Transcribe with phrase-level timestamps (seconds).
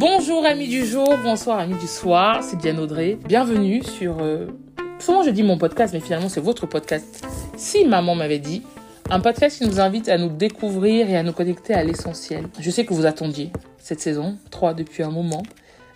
[0.00, 3.18] Bonjour amis du jour, bonsoir amis du soir, c'est Diane Audrey.
[3.28, 4.16] Bienvenue sur...
[4.22, 4.46] Euh,
[4.98, 7.22] souvent je dis mon podcast, mais finalement c'est votre podcast.
[7.58, 8.62] Si maman m'avait dit,
[9.10, 12.46] un podcast qui nous invite à nous découvrir et à nous connecter à l'essentiel.
[12.58, 15.42] Je sais que vous attendiez cette saison 3 depuis un moment.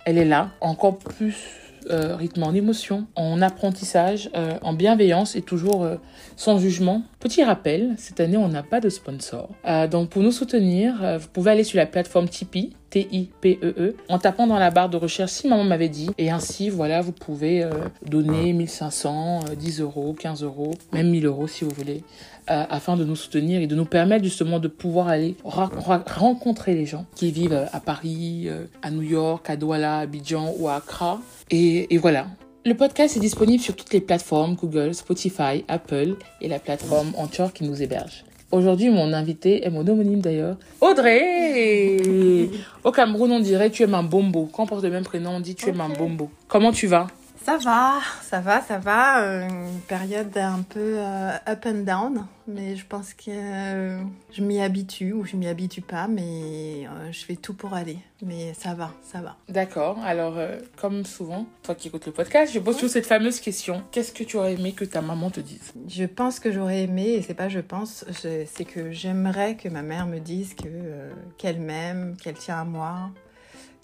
[0.05, 5.41] Elle est là, encore plus euh, rythme en émotion, en apprentissage, euh, en bienveillance et
[5.41, 5.95] toujours euh,
[6.35, 7.03] sans jugement.
[7.19, 9.49] Petit rappel, cette année on n'a pas de sponsor.
[9.89, 14.47] donc pour nous soutenir, vous pouvez aller sur la plateforme Tipeee, T-I-P-E-E, e, en tapant
[14.47, 16.09] dans la barre de recherche si maman m'avait dit.
[16.17, 17.67] Et ainsi, voilà, vous pouvez
[18.05, 22.03] donner 1500, 10 euros, 15 euros, même 1000 euros si vous voulez.
[22.47, 27.05] afin de nous soutenir et de nous permettre justement de pouvoir aller rencontrer les gens
[27.15, 28.49] qui vivent à Paris,
[28.83, 31.19] à New York, à Douala, à Abidjan ou à Accra
[31.51, 32.27] et, voilà.
[32.65, 37.53] Le podcast est disponible sur toutes les plateformes Google, Spotify, Apple et la plateforme Anchor
[37.53, 38.25] qui nous héberge.
[38.51, 42.49] Aujourd'hui, mon invité est mon homonyme d'ailleurs, Audrey.
[42.83, 44.49] Au Cameroun, on dirait tu es un bombo.
[44.51, 46.29] Quand on porte le même prénom, on dit tu es un bombo.
[46.47, 47.07] Comment tu vas?
[47.45, 49.21] Ça va, ça va, ça va.
[49.21, 53.99] Euh, une période un peu euh, up and down, mais je pense que euh,
[54.31, 57.99] je m'y habitue ou je m'y habitue pas, mais je fais tout pour aller.
[58.25, 59.35] Mais ça va, ça va.
[59.47, 59.99] D'accord.
[60.03, 60.35] Alors,
[60.77, 63.83] comme souvent, toi qui écoutes le podcast, je pose toujours cette fameuse question.
[63.91, 65.73] Qu'est-ce que tu aurais aimé que ta maman te dise?
[65.87, 69.83] Je pense que j'aurais aimé, et c'est pas je pense, c'est que j'aimerais que ma
[69.83, 73.11] mère me dise que qu'elle m'aime, qu'elle tient à moi,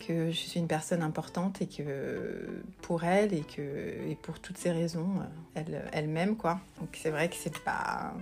[0.05, 4.57] que je suis une personne importante et que pour elle et que et pour toutes
[4.57, 5.07] ces raisons,
[5.55, 6.59] elle, elle m'aime quoi.
[6.80, 8.13] Donc c'est vrai que c'est pas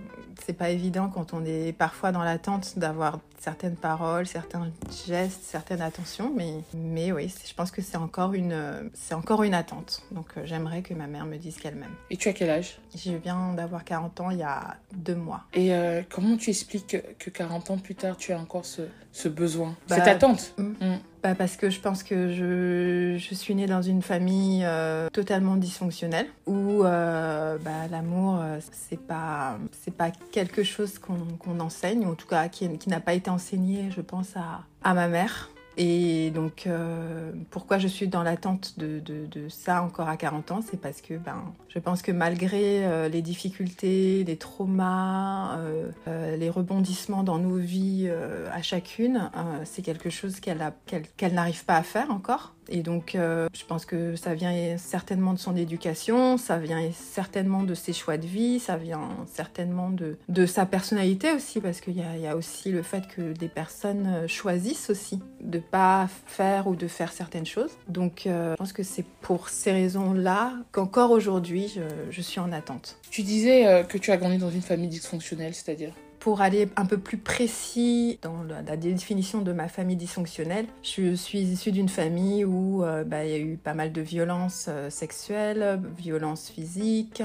[0.44, 4.70] c'est pas évident quand on est parfois dans l'attente d'avoir certaines paroles, certains
[5.06, 9.54] gestes, certaines attentions, mais mais oui, je pense que c'est encore une c'est encore une
[9.54, 10.02] attente.
[10.12, 11.94] Donc j'aimerais que ma mère me dise qu'elle m'aime.
[12.10, 12.78] Et tu as quel âge?
[12.94, 15.44] Je viens d'avoir 40 ans il y a deux mois.
[15.54, 18.82] Et euh, comment tu expliques que, 40 ans plus tard tu as encore ce,
[19.12, 20.74] ce besoin, cette bah, attente hmm.
[20.80, 20.98] Hmm.
[21.22, 25.56] Bah parce que je pense que je, je suis née dans une famille euh, totalement
[25.56, 32.12] dysfonctionnelle où euh, bah, l'amour euh, c'est pas c'est pas quelque chose qu'on enseigne ou
[32.12, 35.50] en tout cas qui, qui n'a pas été enseigné je pense à, à ma mère
[35.82, 39.00] et donc, euh, pourquoi je suis dans l'attente de,
[39.48, 43.22] ça encore à 40 ans C'est parce que ben, je pense que malgré euh, les
[43.22, 48.10] difficultés, les traumas, euh, les rebondissements dans nos vies
[48.52, 49.30] à chacune,
[49.64, 52.52] c'est quelque chose qu'elle n'arrive pas à faire encore.
[52.70, 57.64] Et donc, euh, je pense que ça vient certainement de son éducation, ça vient certainement
[57.64, 61.96] de ses choix de vie, ça vient certainement de, de sa personnalité aussi, parce qu'il
[61.96, 66.76] y, a aussi le fait que des personnes euh, choisissent aussi de pas faire ou
[66.76, 67.72] de faire certaines choses.
[67.88, 72.52] Donc, euh, je pense que c'est pour ces raisons-là qu'encore aujourd'hui, je, je, suis en
[72.52, 72.98] attente.
[73.10, 75.92] Tu disais que tu as grandi dans une famille dysfonctionnelle, c'est-à-dire?
[76.20, 81.40] Pour aller un peu plus précis dans la définition de ma famille dysfonctionnelle, je suis
[81.40, 84.90] issue d'une famille où euh, bah, il y a eu pas mal de violences euh,
[84.90, 87.22] sexuelles, violences physiques,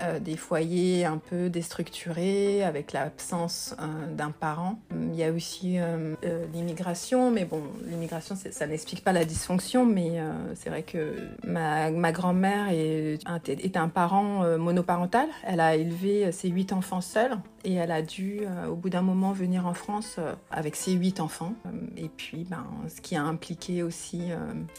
[0.00, 4.78] euh, des foyers un peu déstructurés avec l'absence euh, d'un parent.
[4.94, 6.14] Il y a aussi euh,
[6.52, 10.20] l'immigration, mais bon, l'immigration, ça n'explique pas la dysfonction, mais
[10.54, 15.28] c'est vrai que ma, grand-mère est, est, un parent monoparental.
[15.44, 19.32] Elle a élevé ses huit enfants seuls et elle a dû, au bout d'un moment,
[19.32, 20.18] venir en France
[20.50, 21.54] avec ses huit enfants.
[21.96, 24.28] Et puis, ben, ce qui a impliqué aussi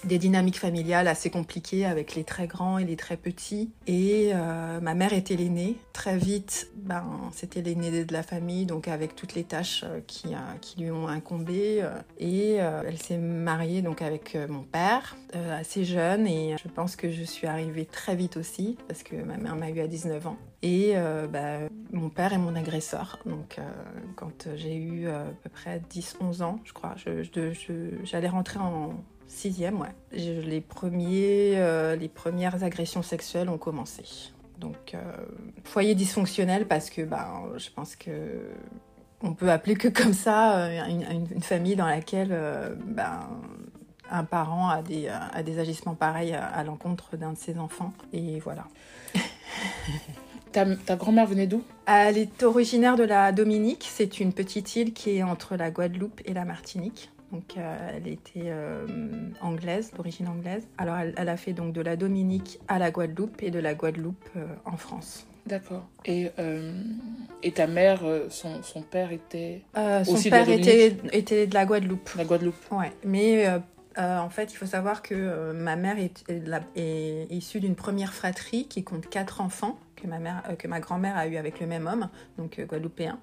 [0.04, 3.72] des dynamiques familiales assez compliquées avec les très grands et les très petits.
[3.88, 4.34] Et
[4.82, 5.78] ma mère était l'aînée.
[5.94, 10.34] Très vite, ben, c'était l'aînée de la famille, donc avec toutes les tâches euh, qui,
[10.34, 11.80] euh, qui lui ont incombé.
[11.82, 17.12] Euh, et elle s'est mariée donc avec mon père, assez jeune, et je pense que
[17.12, 20.38] je suis arrivée très vite aussi, parce que ma mère m'a eu à 19 ans.
[20.62, 20.94] Et
[21.32, 23.20] ben, mon père est mon agresseur.
[23.26, 23.58] Donc,
[24.16, 26.96] quand j'ai eu à peu près 10-11 ans, je crois,
[28.04, 28.94] j'allais rentrer en
[29.28, 29.96] sixième, ouais.
[30.12, 34.04] Les, premiers, les premières agressions sexuelles ont commencé.
[34.60, 35.00] Donc, euh,
[35.64, 37.26] foyer dysfonctionnel parce que ben,
[37.58, 38.12] je pense que
[39.22, 43.22] on peut appeler que comme ça euh, une, famille dans laquelle euh, ben,
[44.12, 47.94] un parent a des, a des agissements pareils à, l'encontre d'un de ses enfants.
[48.12, 48.66] Et voilà.
[50.52, 51.64] ta, ta grand-mère venait d'où?
[51.86, 53.88] Elle est originaire de la Dominique.
[53.90, 57.12] C'est une petite île qui est entre la Guadeloupe et la Martinique.
[57.32, 58.52] Donc, elle était
[59.42, 60.68] anglaise, d'origine anglaise.
[60.78, 63.76] Alors, elle, elle, a fait donc de la Dominique à la Guadeloupe et de la
[63.76, 64.30] Guadeloupe
[64.66, 65.28] en France.
[65.50, 65.88] D'accord.
[66.06, 66.72] Et, euh,
[67.42, 71.48] et ta mère, euh, son, son père était euh, Son aussi père de la était,
[71.48, 72.10] de la Guadeloupe.
[72.16, 72.72] La Guadeloupe.
[72.72, 73.58] Ouais, mais euh,
[73.98, 78.68] euh, en fait, il faut savoir que euh, ma mère est, issue d'une première fratrie
[78.68, 81.66] qui compte quatre enfants que ma, mère, euh, que ma grand-mère a eu avec le
[81.66, 83.20] même homme, donc euh, guadeloupéen,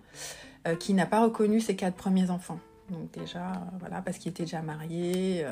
[0.66, 2.58] euh, qui n'a pas reconnu ses quatre premiers enfants.
[2.90, 5.50] Donc déjà, euh, voilà, parce qu'il était déjà marié, euh,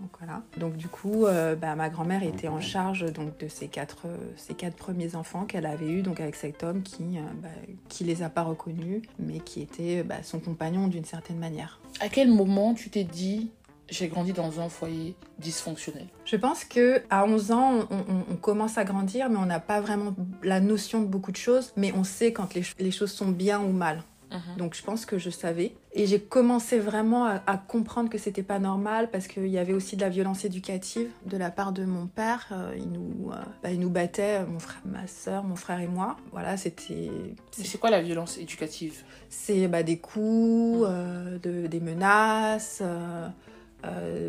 [0.00, 0.42] donc voilà.
[0.58, 4.54] Donc du coup, euh, bah, ma grand-mère était en charge donc de ces quatre, ces
[4.54, 7.48] quatre premiers enfants qu'elle avait eus, donc avec cet homme qui, euh, bah,
[7.88, 11.80] qui les a pas reconnus, mais qui était bah, son compagnon d'une certaine manière.
[12.00, 13.50] À quel moment tu t'es dit
[13.90, 16.06] j'ai grandi dans un foyer dysfonctionnel?
[16.24, 19.60] Je pense que à 11 ans, on, on- on commence à grandir, mais on n'a
[19.60, 23.28] pas vraiment la notion de beaucoup de choses, mais on sait quand les choses sont
[23.28, 24.02] bien ou mal.
[24.34, 24.56] Mhm.
[24.58, 25.74] Donc je pense que je savais.
[25.92, 29.72] Et j'ai commencé vraiment à, à comprendre que c'était pas normal parce qu'il y avait
[29.72, 32.46] aussi de la violence éducative de la part de mon père.
[32.50, 35.86] Euh, il, nous, euh, bah, il nous battait, mon frère, ma soeur, mon frère et
[35.86, 36.16] moi.
[36.32, 37.10] Voilà, c'était.
[37.52, 39.04] C'est quoi la violence éducative?
[39.30, 42.82] C'est bah, des coups, euh, de- des menaces,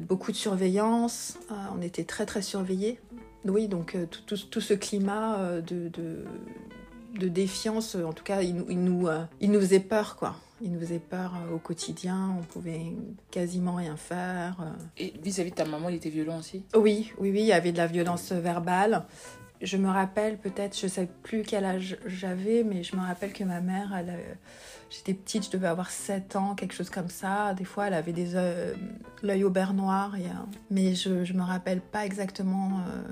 [0.08, 1.38] beaucoup de surveillance.
[1.78, 3.00] On était très très surveillés.
[3.46, 6.26] Oui, donc tout, tout- tout ce climat de, de,
[7.18, 10.36] de défiance, en tout cas, il, nous- il nous, euh, il nous faisait peur, quoi.
[10.62, 12.94] Il nous faisait peur euh, au quotidien, on pouvait
[13.32, 14.58] quasiment rien faire.
[14.62, 14.72] euh.
[14.98, 16.64] Et vis-à-vis de ta maman, il était violent aussi?
[16.76, 19.04] Oui, oui, oui, il y avait de la violence verbale.
[19.62, 23.44] Je me rappelle peut-être, je sais plus quel âge j'avais, mais je me rappelle que
[23.44, 23.94] ma mère,
[24.90, 27.54] j'étais petite, je devais avoir 7 ans, quelque chose comme ça.
[27.54, 28.28] Des fois, elle avait des
[29.24, 30.26] l'œil au beurre noir, et,
[30.70, 32.80] mais je, je me rappelle pas exactement.
[32.90, 33.04] euh,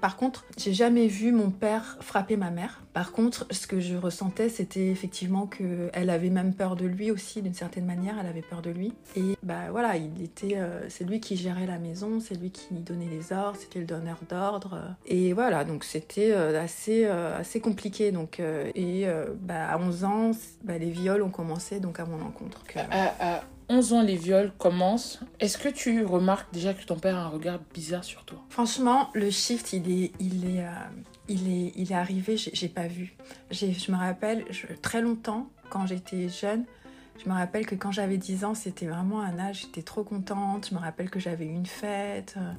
[0.00, 2.82] par contre, j'ai jamais vu mon père frapper ma mère.
[2.92, 7.10] Par contre, ce que je ressentais, c'était effectivement que elle avait même peur de lui
[7.10, 8.16] aussi, d'une certaine manière.
[8.20, 8.92] Elle avait peur de lui.
[9.16, 12.74] Et bah voilà, il était, euh, c'est lui qui gérait la maison, c'est lui qui
[12.74, 14.94] donnait les ordres, c'était le donneur d'ordre.
[15.06, 18.12] Et voilà, donc c'était euh, assez, euh, assez compliqué.
[18.12, 19.06] Donc et
[19.40, 20.30] bah, à 11 ans,
[20.62, 22.62] bah, les viols ont commencé donc à mon encontre.
[23.72, 25.20] 11 ans, les viols commencent.
[25.40, 28.38] Est-ce que tu remarques déjà que ton père a un regard bizarre sur toi?
[28.50, 30.70] Franchement, le shift, il est, il est, euh,
[31.28, 32.36] il est, il est arrivé.
[32.36, 33.14] J'ai pas vu.
[33.50, 34.44] Je me rappelle
[34.82, 36.64] très longtemps quand j'étais jeune.
[37.24, 39.62] Je me rappelle que quand j'avais 10 ans, c'était vraiment un âge.
[39.62, 40.68] J'étais trop contente.
[40.70, 42.34] Je me rappelle que j'avais une fête.
[42.36, 42.52] euh,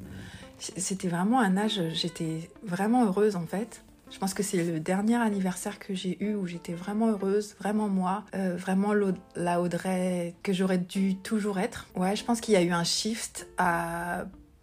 [0.58, 1.80] C'était vraiment un âge.
[1.94, 3.84] J'étais vraiment heureuse en fait.
[4.12, 7.90] Je pense que c'est le dernier anniversaire que j'ai eu où j'étais vraiment heureuse, vraiment
[7.90, 8.94] moi, euh, vraiment
[9.36, 11.88] la Audrey que j'aurais dû toujours être.
[11.96, 13.48] Ouais, je pense qu'il y a eu un shift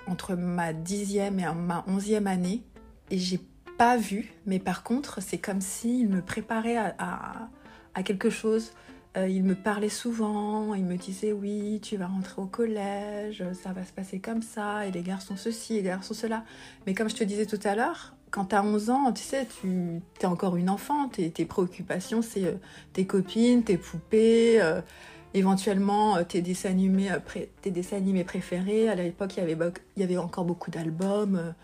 [0.07, 2.63] entre ma dixième et ma onzième année
[3.11, 3.41] et j'ai
[3.77, 8.73] pas vu, mais par contre c'est comme s'il me préparait à quelque chose.
[9.17, 13.73] Euh, il me parlait souvent, il me disait oui, tu vas rentrer au collège, ça
[13.73, 16.45] va se passer comme ça, et les garçons ceci, et les garçons cela.
[16.87, 19.47] Mais comme je te disais tout à l'heure, quand tu as 11 ans, tu sais,
[19.61, 22.55] tu es encore une enfant, tes, tes préoccupations, c'est euh,
[22.93, 24.81] tes copines, tes poupées, euh,
[25.35, 27.11] éventuellement euh, tes, dessins animés,
[27.63, 28.89] tes préférés.
[28.89, 31.55] À l'époque, il y avait, encore beaucoup d'albums,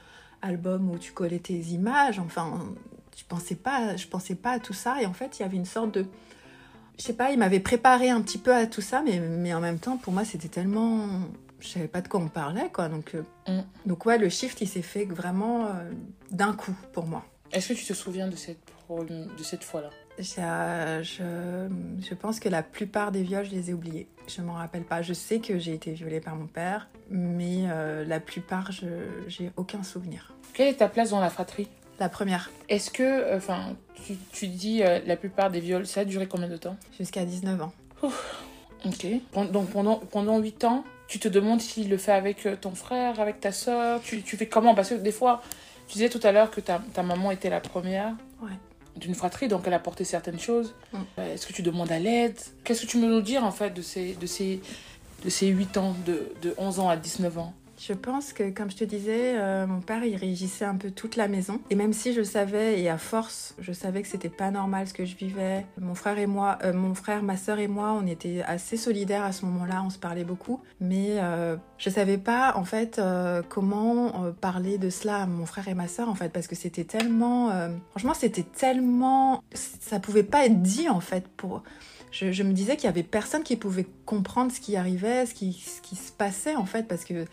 [0.43, 2.61] albums où tu collais tes images, enfin,
[3.17, 5.57] je pensais pas, je pensais pas à tout ça, et en fait, il y avait
[5.57, 6.07] une sorte de...
[6.99, 9.79] Je sais pas, il m'avait préparé un petit peu à tout ça, mais en même
[9.79, 11.07] temps, pour moi, c'était tellement...
[11.61, 13.15] Je savais pas de quoi on parlait, quoi, donc...
[13.15, 13.63] euh, Mm.
[13.87, 15.91] donc ouais, le shift, il s'est fait vraiment euh,
[16.33, 17.25] d'un coup pour moi.
[17.53, 18.59] Est-ce que tu te souviens de cette,
[18.91, 19.91] de cette fois-là?
[20.39, 21.69] Euh, je,
[22.05, 24.09] je pense que la plupart des viols, je les ai oubliés.
[24.27, 25.01] Je m'en rappelle pas.
[25.03, 28.87] Je sais que j'ai été violée par mon père, mais euh, la plupart, je
[29.29, 30.33] j'ai aucun souvenir.
[30.55, 31.69] Quelle est ta place dans la fratrie?
[32.01, 36.27] La première, Est-ce que, enfin, tu, tu dis la plupart des viols, ça a duré
[36.27, 36.77] combien de temps?
[36.99, 37.73] Jusqu'à 19 ans.
[38.87, 39.07] Ok.
[39.53, 43.21] Donc pendant, pendant 8 ans, tu te demandes s'il le fait avec euh, ton frère,
[43.21, 44.75] avec ta soeur, tu, tu fais comment?
[44.75, 45.43] Parce que des fois,
[45.89, 48.51] tu disais tout à l'heure que ta, ta maman était la première Ouais.
[48.97, 50.75] d'une fratrie, donc elle a porté certaines choses.
[50.93, 50.97] Mm.
[51.19, 52.39] Euh, Est-ce que tu demandes à l'aide?
[52.65, 54.61] Qu'est-ce que tu peux nous dire en fait de ces, de ces,
[55.25, 57.55] de ces 8 ans, de, de 11 ans à 19 ans?
[57.79, 61.17] Je pense que, comme je te disais, euh, mon père, il régissait un peu toute
[61.17, 61.61] la maison.
[61.69, 64.95] Et même si je savais, et à force, je savais que c'était pas normal ce
[64.95, 68.07] que je vivais, mon frère et moi, euh, mon frère, ma sœur et moi, on
[68.07, 70.61] était assez solidaires à ce moment-là, on se parlait beaucoup.
[70.81, 75.69] Mais euh, je savais pas, en fait, euh, comment parler de cela à mon frère
[75.69, 77.51] et ma sœur, en fait, parce que c'était tellement...
[77.91, 79.43] franchement, c'était tellement...
[79.53, 81.63] Ça pouvait pas être dit, en fait, pour...
[82.13, 85.53] Je, me disais qu'il y avait personne qui pouvait comprendre ce qui arrivait, ce qui
[85.53, 87.27] se passait, en fait, parce que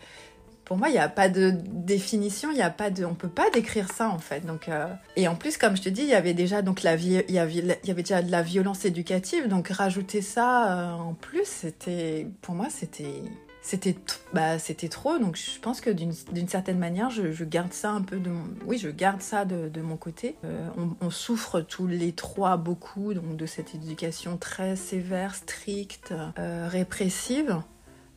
[0.64, 3.28] pour moi, il n'y a pas de définition, il y a pas de, on peut
[3.28, 4.46] pas décrire ça en fait.
[4.46, 6.96] Donc, euh, et en plus, comme je te dis, il y avait déjà donc la
[6.96, 10.72] vie, il y avait, il y avait déjà de la violence éducative, donc rajouter ça
[10.72, 13.22] euh, en plus, c'était, pour moi, c'était,
[13.60, 13.94] c'était,
[14.32, 15.18] bah, c'était trop.
[15.18, 18.78] Donc, je pense que d'une certaine manière, je, garde ça un peu de, mon, oui,
[18.78, 20.36] je garde ça de, de mon côté.
[20.44, 26.14] Euh, on, on, souffre tous les trois beaucoup donc de cette éducation très sévère, stricte,
[26.38, 27.60] répressive.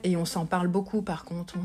[0.03, 1.55] Et on s'en parle beaucoup, par contre.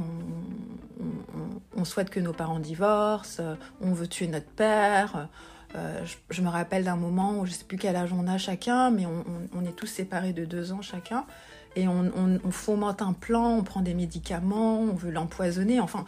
[1.76, 5.28] On, souhaite que nos parents divorcent, on veut tuer notre père.
[5.74, 8.38] Euh, je, me rappelle d'un moment où je ne sais plus quel âge on a
[8.38, 11.24] chacun, mais on, est tous séparés de deux ans chacun.
[11.74, 15.80] Et on, fomente un plan, on prend des médicaments, on veut l'empoisonner.
[15.80, 16.04] Enfin,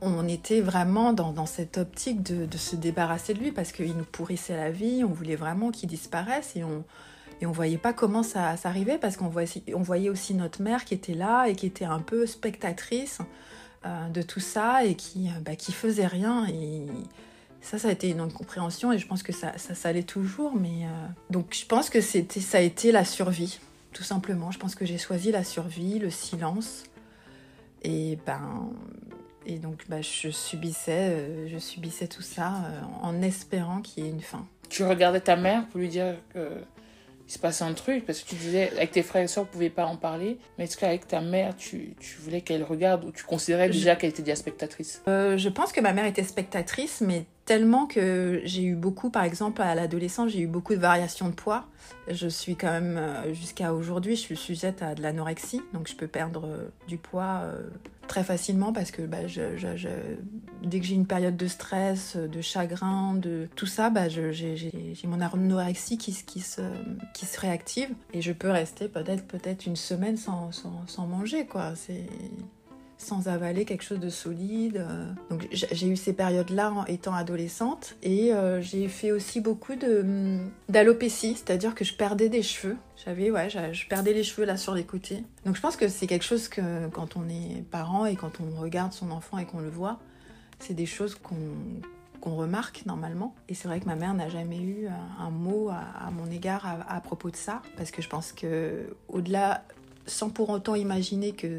[0.00, 4.04] on était vraiment dans, cette optique de, de, se débarrasser de lui parce qu'il nous
[4.04, 6.84] pourrissait la vie, on voulait vraiment qu'il disparaisse et on,
[7.42, 11.12] et on voyait pas comment ça s'arrivait parce qu'on voyait, aussi notre mère qui était
[11.12, 13.18] là et qui était un peu spectatrice
[13.84, 16.46] euh, de tout ça et qui, euh, bah, qui faisait rien.
[16.46, 16.86] Et
[17.60, 20.54] ça, ça a été une incompréhension et je pense que ça, ça, ça allait toujours.
[20.54, 23.58] Mais euh, donc je pense que c'était, ça a été la survie,
[23.92, 24.52] tout simplement.
[24.52, 26.84] Je pense que j'ai choisi la survie, le silence.
[27.82, 28.70] Et ben,
[29.46, 32.62] et donc bah, je subissais, je subissais tout ça
[33.02, 34.46] en espérant qu'il y ait une fin.
[34.68, 36.62] Tu regardais ta mère pour lui dire que
[37.28, 39.50] il se passait un truc parce que tu disais avec tes frères et soeurs, vous
[39.50, 40.38] pouvez pas en parler.
[40.58, 44.10] Mais est-ce qu'avec ta mère, tu, tu voulais qu'elle regarde ou tu considérais déjà qu'elle
[44.10, 45.02] était déjà spectatrice?
[45.08, 49.24] Euh, Je pense que ma mère était spectatrice, mais tellement que j'ai eu beaucoup, par
[49.24, 51.66] exemple, à l'adolescence, j'ai eu beaucoup de variations de poids.
[52.08, 55.94] Je suis quand même, euh, jusqu'à aujourd'hui, je suis sujette à de l'anorexie, donc je
[55.94, 57.42] peux perdre euh, du poids
[58.08, 59.18] très facilement parce que bah,
[60.62, 64.72] dès que j'ai une période de stress, de chagrin, de tout ça, bah, j'ai
[65.04, 66.62] mon anorexie qui, qui, se,
[67.12, 71.44] qui se réactive et je peux rester peut-être peut-être une semaine sans, sans, sans manger.
[71.44, 71.74] quoi.
[71.76, 72.06] C'est
[73.02, 74.78] sans avaler quelque chose de solide.
[74.78, 75.12] Euh.
[75.30, 80.50] Donc j'ai eu ces périodes-là en étant adolescente et euh, j'ai fait aussi beaucoup hum,
[80.68, 82.76] d'alopécie, c'est-à-dire que je perdais des cheveux.
[83.04, 85.24] J'avais ouais, je perdais les cheveux là sur les côtés.
[85.44, 88.60] Donc je pense que c'est quelque chose que quand on est parent et quand on
[88.60, 89.98] regarde son enfant et qu'on le voit,
[90.60, 93.34] c'est des choses qu'on remarque normalement.
[93.48, 94.86] Et c'est vrai que ma mère n'a jamais eu
[95.18, 98.94] un, mot à, mon égard à, à, propos de ça, parce que je pense que
[99.08, 99.64] au-delà,
[100.06, 101.58] sans pour autant imaginer que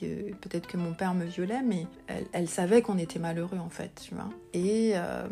[0.00, 1.86] peut-être que mon père me violait, mais
[2.32, 4.28] elle, savait qu'on était malheureux en fait, tu vois.
[4.54, 5.26] Et euh,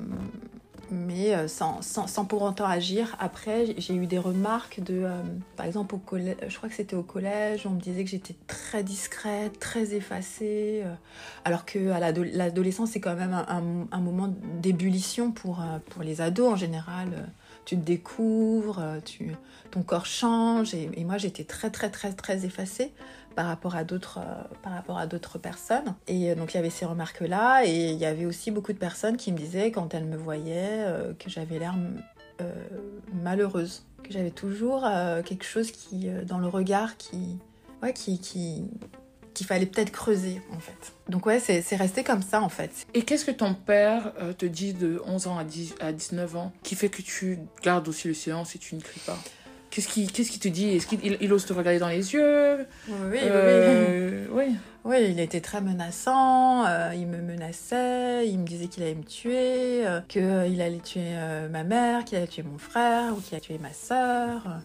[0.91, 3.17] mais euh, sans, sans, pour autant agir.
[3.21, 5.23] Après, j'ai eu des remarques de, euh,
[5.57, 8.35] par exemple au collège, je crois que c'était au collège, on me disait que j'étais
[8.49, 10.83] très discrète, très effacée,
[11.45, 16.57] alors que l'adolescence c'est quand même un, un moment d'ébullition pour pour les ados en
[16.57, 17.31] général.
[17.67, 19.33] Tu te découvres, tu,
[19.71, 22.93] ton corps change, et, et moi j'étais très très très très effacée
[23.41, 26.61] par rapport à d'autres euh, par rapport à d'autres personnes et euh, donc il y
[26.61, 29.71] avait ces remarques là et il y avait aussi beaucoup de personnes qui me disaient
[29.71, 31.75] quand elles me voyaient euh, que j'avais l'air
[33.23, 34.87] malheureuse que j'avais toujours
[35.25, 37.39] quelque chose qui dans le regard qui
[37.83, 38.65] ouais qui qui
[39.33, 40.93] qu'il fallait peut-être creuser en fait.
[41.09, 42.87] Donc ouais, c'est resté comme ça en fait.
[42.95, 46.53] Et qu'est-ce que ton père te dit de 11 ans à, 10, à 19 ans
[46.63, 49.19] qui fait que tu gardes aussi le silence et tu ne cries pas?
[49.71, 50.77] Qu'est-ce qu'il qu'est-ce te dit?
[50.77, 52.67] Est-ce qu'il il ose te regarder dans les yeux?
[52.89, 54.57] Oui, euh, oui, oui.
[54.85, 55.11] oui.
[55.11, 56.67] il était très menaçant.
[56.67, 58.29] Euh, il me menaçait.
[58.29, 61.15] Il me disait qu'il allait me tuer, euh, qu'il allait tuer
[61.51, 64.61] ma mère, qu'il allait tuer mon frère ou qu'il allait tuer ma sœur.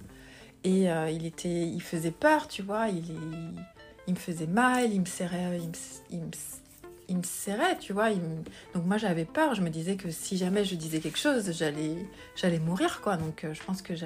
[0.64, 2.90] Et il était, il faisait peur, tu vois.
[2.90, 3.04] Il,
[4.08, 4.92] il, me faisait mal.
[4.92, 5.74] Il me serrait, il me
[6.10, 6.32] il me
[7.24, 8.10] serrait, tu vois.
[8.74, 11.96] Donc moi j'avais peur, je me disais que si jamais je disais quelque chose, j'allais,
[12.36, 13.18] j'allais mourir, quoi.
[13.18, 14.06] Donc euh, je pense que je,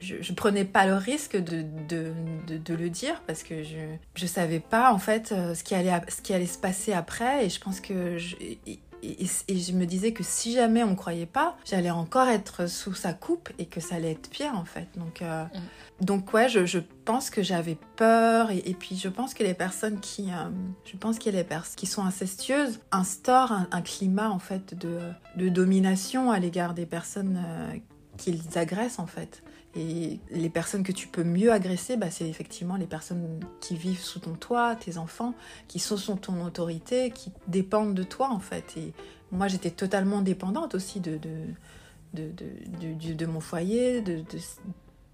[0.00, 2.12] je, prenais pas le risque de, de,
[2.46, 3.78] de, le dire parce que je,
[4.14, 7.46] je savais pas en fait euh, ce qui, allait, ce qui allait se passer après
[7.46, 8.36] et je pense que je,
[9.02, 12.94] et, je me disais que si jamais on ne croyait pas, j'allais encore être sous
[12.94, 14.88] sa coupe et que ça allait être pire en fait.
[14.96, 16.04] Donc, euh, mm.
[16.04, 20.00] donc ouais, je, je pense que j'avais peur et, puis je pense que les personnes
[20.00, 20.48] qui, euh,
[20.84, 24.98] je pense que les personnes qui sont incestueuses instaurent un, climat en fait de,
[25.36, 27.76] de domination à l'égard des personnes euh,
[28.16, 29.42] qu'ils agressent en fait.
[29.78, 34.02] Et les personnes que tu peux mieux agresser, bah, c'est effectivement les personnes qui vivent
[34.02, 35.34] sous ton toit, tes enfants,
[35.68, 38.76] qui sont sous ton autorité, qui dépendent de toi en fait.
[38.76, 38.92] Et
[39.30, 41.30] moi j'étais totalement dépendante aussi de, de,
[42.14, 42.32] de,
[42.80, 44.24] de, de mon foyer, de,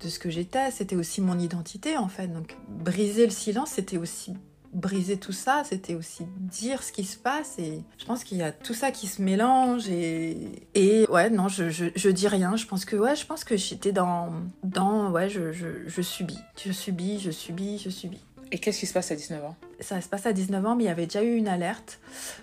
[0.01, 0.71] de ce que j'étais.
[0.71, 2.29] C'était aussi mon identité en fait.
[2.29, 4.33] Donc briser le silence, c'était aussi
[4.75, 8.43] briser tout ça, c'était aussi dire ce qui se passe et je pense qu'il y
[8.43, 10.37] a tout ça qui se mélange et,
[10.75, 13.57] et ouais non je, je, je, dis rien, je pense que ouais je pense que
[13.57, 18.21] j'étais dans dans ouais je, je, je subis, je subis, je subis, je subis.
[18.55, 19.57] Et qu'est-ce qui se passe à 19 ans?
[19.81, 21.99] Ça se passe à 19 ans, mais il y avait déjà eu une alerte.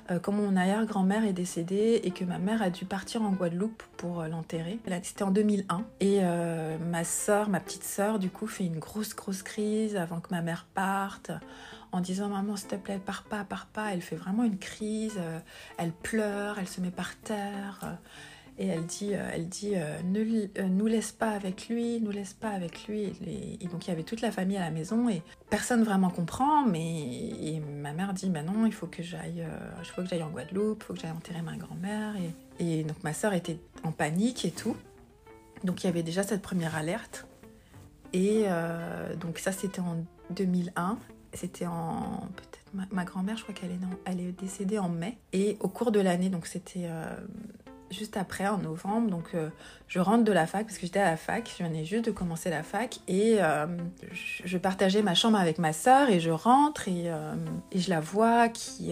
[0.10, 3.82] Euh, comme mon arrière-grand-mère est décédée et que ma mère a dû partir en Guadeloupe
[3.96, 4.80] pour euh, l'enterrer.
[5.04, 5.86] C'était en 2001.
[6.02, 10.20] Et euh, ma soeur, ma petite soeur, du coup, fait une grosse, grosse crise avant
[10.20, 11.32] que ma mère parte
[11.92, 15.20] en disant maman s'il te plaît pars pas pars pas elle fait vraiment une crise
[15.78, 18.00] elle pleure elle se met par terre
[18.62, 22.12] et elle dit, euh, elle dit euh, ne euh, nous laisse pas avec lui, nous
[22.12, 23.12] laisse pas avec lui.
[23.60, 26.64] Et, donc il y avait toute la famille à la maison et personne vraiment comprend.
[26.66, 29.44] Mais ma mère dit bah non, il faut que j'aille,
[29.80, 32.14] il faut que j'aille en Guadeloupe, il faut que j'aille enterrer ma grand-mère.
[32.60, 34.76] Et, donc ma soeur était en panique et tout.
[35.64, 37.26] Donc il y avait déjà cette première alerte.
[38.14, 38.46] Et
[39.20, 41.00] donc ça c'était en 2001.
[41.34, 45.18] C'était en peut-être ma, grand-mère, je crois qu'elle est, elle est décédée en mai.
[45.34, 46.88] Et au cours de l'année, donc c'était
[47.92, 49.10] juste après, en novembre.
[49.10, 49.50] Donc, euh,
[49.88, 51.50] je rentre de la fac parce que j'étais à la fac.
[51.58, 53.68] Je venais juste de commencer la fac et euh,
[54.12, 57.36] je, partageais ma chambre avec ma soeur et je rentre et, euh,
[57.76, 58.92] je la vois qui,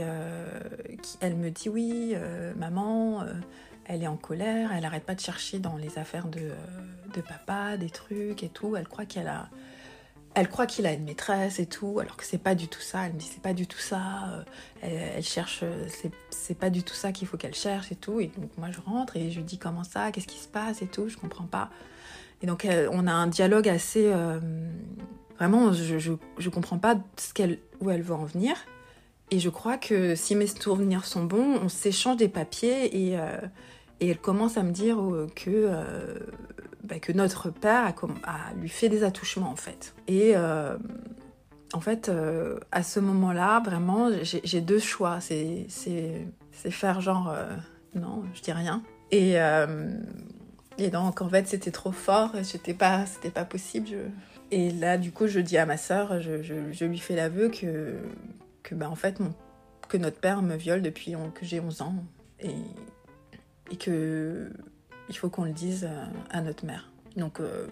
[1.22, 2.16] elle me dit oui,
[2.58, 3.24] maman.
[3.86, 7.90] elle est en colère, elle arrête pas de chercher dans les affaires de papa, des
[7.90, 8.76] trucs et tout.
[8.76, 9.50] Elle croit qu'elle a,
[10.40, 13.06] elle croit qu'il a une maîtresse et tout, alors que c'est pas du tout ça.
[13.06, 14.44] Elle me dit c'est pas du tout ça.
[14.84, 15.88] Euh, elle, cherche, euh,
[16.30, 18.20] c'est pas du tout ça qu'il faut qu'elle cherche et tout.
[18.20, 20.82] Et donc moi je rentre et je lui dis comment ça, qu'est-ce qui se passe
[20.82, 21.10] et tout?
[21.10, 21.70] Je comprends pas.
[22.42, 24.40] Et donc on a un dialogue assez, euh,
[25.38, 28.56] vraiment, je, je, comprends pas ce qu'elle, où elle veut en venir.
[29.32, 33.18] Et je crois que si mes souvenirs sont bons, on s'échange des papiers et,
[34.00, 34.98] et elle commence à me dire
[35.36, 35.70] que
[36.90, 37.94] bah, que notre père
[38.24, 39.94] a, lui fait des attouchements en fait.
[40.08, 40.76] Et euh,
[41.74, 45.20] en fait, euh, à ce moment-là, vraiment, j'ai deux choix.
[45.22, 45.68] C'est
[46.52, 47.56] faire genre euh,
[47.94, 48.82] non, je dis rien.
[49.12, 49.36] Et,
[50.78, 52.32] et donc en fait, c'était trop fort.
[52.44, 53.90] C'était pas, c'était pas possible.
[54.52, 57.98] Et là, du coup, je dis à ma sœur, je, je, lui fais l'aveu que
[58.64, 59.34] que bah, en fait, mon,
[59.88, 61.96] que notre père me viole depuis que j'ai 11 ans
[62.40, 62.56] et,
[63.72, 64.52] et que
[65.10, 66.90] il faut qu'on le dise euh, à notre mère.
[67.18, 67.68] Donc, euh,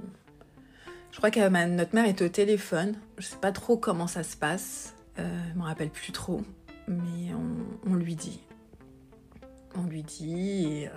[1.11, 2.95] je crois que notre mère est au téléphone.
[3.17, 4.95] Je sais pas trop comment ça se passe.
[5.19, 6.41] Euh, je me rappelle plus trop.
[6.87, 7.33] Mais
[7.85, 8.41] on, lui dit.
[9.75, 10.65] On lui dit.
[10.65, 10.89] Et,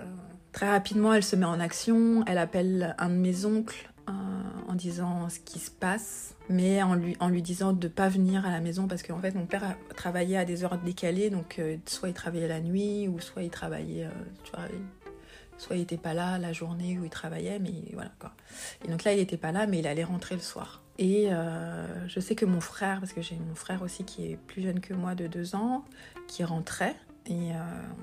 [0.51, 2.23] très rapidement, elle se met en action.
[2.27, 3.87] Elle appelle un de mes oncles
[4.67, 8.09] en disant ce qui se passe, mais en lui, en lui disant de ne pas
[8.09, 11.29] venir à la maison parce qu'en fait mon père a travaillé à des heures décalées,
[11.29, 14.07] donc soit il travaillait la nuit ou soit il travaillait,
[15.61, 18.09] Soit il n'était pas là la journée où il travaillait, mais voilà.
[18.83, 20.81] Et donc là, il n'était pas là, mais il allait rentrer le soir.
[20.97, 24.37] Et euh, je sais que mon frère, parce que j'ai mon frère aussi qui est
[24.37, 25.85] plus jeune que moi de deux ans,
[26.27, 26.95] qui rentrait.
[27.27, 27.57] Et euh,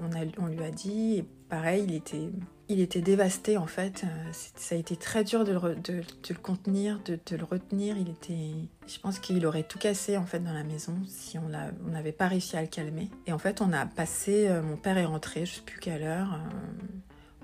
[0.05, 2.31] on, a, on lui a dit, et pareil, il était,
[2.69, 4.05] il était dévasté en fait.
[4.05, 7.97] Euh, ça a été très dur de le, de, le contenir, de, le retenir.
[7.99, 8.53] Il était,
[8.87, 11.49] je pense qu'il aurait tout cassé en fait dans la maison si on
[11.91, 13.11] n'avait pas réussi à le calmer.
[13.27, 16.39] Et en fait, on a passé, mon père est rentré, je sais plus quelle heure.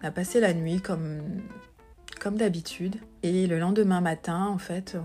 [0.05, 1.41] On a passé la nuit comme,
[2.21, 2.97] comme d'habitude.
[3.23, 4.99] Et le lendemain matin, en fait,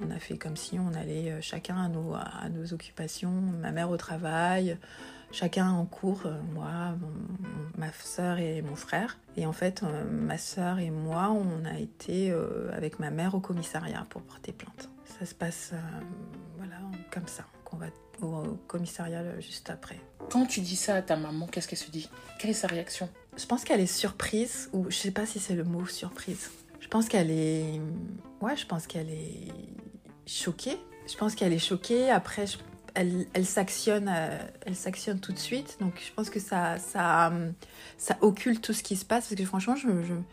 [0.00, 3.32] on, a fait comme si on allait euh, chacun à nos, à nos occupations.
[3.32, 4.78] Ma mère au travail,
[5.32, 6.96] chacun en cours, euh, moi,
[7.76, 9.18] ma soeur et mon frère.
[9.36, 12.32] Et en fait, euh, ma soeur et moi, on a été
[12.72, 14.88] avec ma mère au commissariat pour porter plainte.
[15.18, 15.72] Ça se passe
[16.58, 16.76] voilà,
[17.10, 17.86] comme ça, qu'on va
[18.20, 19.98] au commissariat juste après.
[20.30, 22.08] Quand tu dis ça à ta maman, qu'est-ce qu'elle se dit?
[22.38, 23.08] Quelle est sa réaction?
[23.36, 26.50] Je pense qu'elle est surprise, ou je sais pas si c'est le mot surprise.
[26.80, 27.80] Je pense qu'elle est.
[28.40, 29.48] Ouais, je pense qu'elle est
[30.26, 30.76] choquée.
[31.10, 32.10] Je pense qu'elle est choquée.
[32.10, 32.44] Après,
[32.94, 35.78] elle, elle s'actionne euh, elle s'actionne tout de suite.
[35.80, 37.32] Donc, je pense que ça, ça,
[37.96, 39.28] ça occulte tout ce qui se passe.
[39.28, 39.76] Parce que franchement,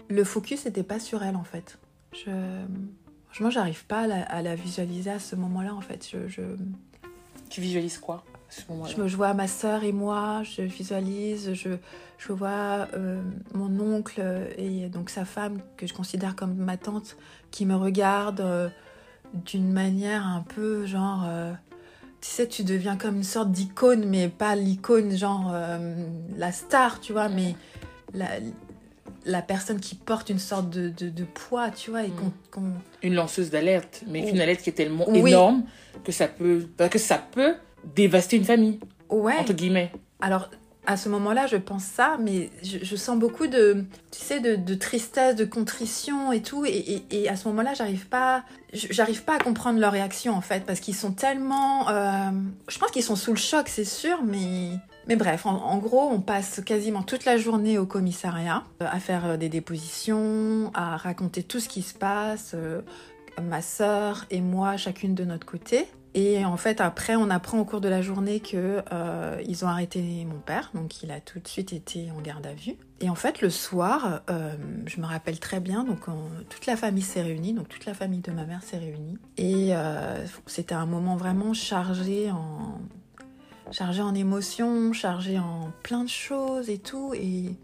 [0.10, 1.78] le focus n'était pas sur elle, en fait.
[2.12, 2.32] Je,
[3.28, 6.14] franchement, j'arrive pas à la, visualiser à ce moment-là, en fait.
[7.50, 8.26] Tu visualises quoi?
[8.50, 11.70] Je, je, vois ma soeur et moi, je visualise, je,
[12.18, 13.22] je vois euh,
[13.54, 14.22] mon oncle
[14.58, 17.18] et donc sa femme, que je considère comme ma tante,
[17.52, 18.70] qui me regarde euh,
[19.34, 21.26] d'une manière un peu genre.
[21.28, 21.54] Euh,
[22.22, 25.56] tu sais, tu deviens comme une sorte d'icône, mais pas l'icône genre
[26.36, 27.56] la star, tu vois, mais
[28.14, 28.28] la,
[29.26, 32.04] la personne qui porte une sorte de, de, poids, tu vois.
[32.04, 32.74] Et mm.
[33.04, 35.64] Une lanceuse d'alerte, mais une alerte qui est tellement énorme
[36.04, 37.56] que ça peut, que ça peut
[37.96, 38.80] dévaster une famille.
[39.10, 39.38] Ouais.
[39.40, 39.92] Entre guillemets.
[40.22, 40.50] Alors,
[40.90, 45.36] à ce moment-là, je pense ça, mais je, sens beaucoup de, tu sais, de, tristesse,
[45.36, 46.66] de contrition et tout.
[46.66, 50.80] Et, à ce moment-là, j'arrive pas, j'arrive pas à comprendre leur réaction en fait, parce
[50.80, 52.32] qu'ils sont tellement, euh,
[52.68, 54.72] je pense qu'ils sont sous le choc, c'est sûr, mais
[55.08, 59.26] mais bref, en, gros, on passe quasiment toute la journée au commissariat euh, à faire
[59.26, 62.56] euh, des dépositions, à raconter tout ce qui se passe,
[63.40, 65.88] ma sœur et moi, chacune de notre côté.
[66.16, 70.26] Et en fait, après, on apprend au cours de la journée que euh, ont arrêté
[70.26, 72.76] mon père, donc il a tout de suite été en garde à vue.
[73.02, 74.54] Et en fait, le soir, euh,
[74.86, 76.06] je me rappelle très bien, donc
[76.50, 79.18] toute la famille s'est réunie, donc toute la famille de ma mère s'est réunie.
[79.38, 82.80] Et euh, c'était un moment vraiment chargé en
[83.72, 87.14] chargé en émotions, chargé en plein de choses et tout.
[87.14, 87.56] Et,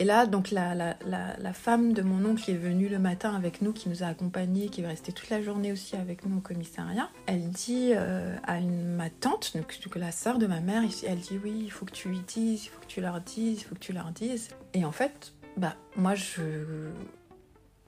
[0.00, 3.34] et là, donc la, la, la, femme de mon oncle qui est venue le matin
[3.36, 6.38] avec nous, qui nous a accompagnés, qui est restée toute la journée aussi avec nous
[6.38, 11.18] au commissariat, elle dit euh, à ma tante, donc, la sœur de ma mère, elle
[11.18, 13.64] dit oui, il faut que tu lui dises, il faut que tu leur dises, il
[13.64, 14.48] faut que tu leur dises.
[14.72, 16.88] Et en fait, bah moi je,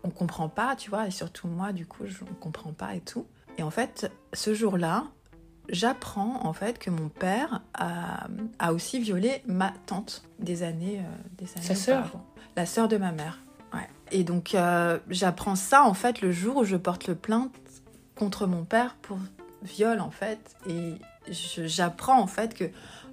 [0.05, 3.01] on comprend pas, tu vois, et surtout moi, du coup, je ne comprends pas et
[3.01, 3.27] tout.
[3.57, 5.07] Et en fait, ce jour-là,
[5.68, 8.27] j'apprends en fait que mon père a,
[8.59, 12.12] a aussi violé ma tante des années, euh, des années Sa sœur.
[12.57, 13.38] La sœur de ma mère.
[13.72, 13.88] Ouais.
[14.11, 17.55] Et donc euh, j'apprends ça en fait le jour où je porte le plainte
[18.14, 19.18] contre mon père pour
[19.62, 20.57] viol en fait.
[20.68, 20.94] Et
[21.31, 22.64] j'apprends en fait que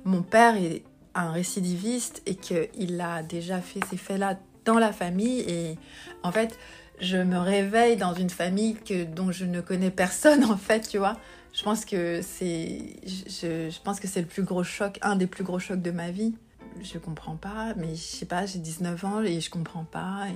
[0.03, 0.83] mon père est
[1.15, 5.41] un récidiviste et qu'il a déjà fait ces faits-là dans la famille.
[5.41, 5.77] Et
[6.23, 6.57] en fait,
[6.99, 10.97] je me réveille dans une famille que, dont je ne connais personne en fait, tu
[10.97, 11.17] vois.
[11.60, 15.28] Je pense que c'est, je, je pense que c'est le plus gros choc, un des
[15.28, 16.34] plus gros chocs de ma vie.
[16.82, 20.28] Je comprends pas, mais je sais pas, j'ai 19 ans et je comprends pas.
[20.30, 20.32] Et...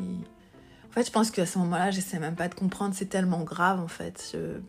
[0.89, 3.79] En fait, je pense qu'à ce moment-là, j'essaie même pas de comprendre, c'est tellement grave
[3.79, 4.31] en fait.
[4.33, 4.59] Je-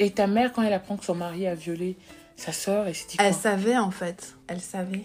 [0.00, 1.96] Et ta mère, quand elle apprend que son mari a violé
[2.34, 3.26] sa sœur, et s'est dit quoi?
[3.26, 5.04] Elle savait en fait, elle savait.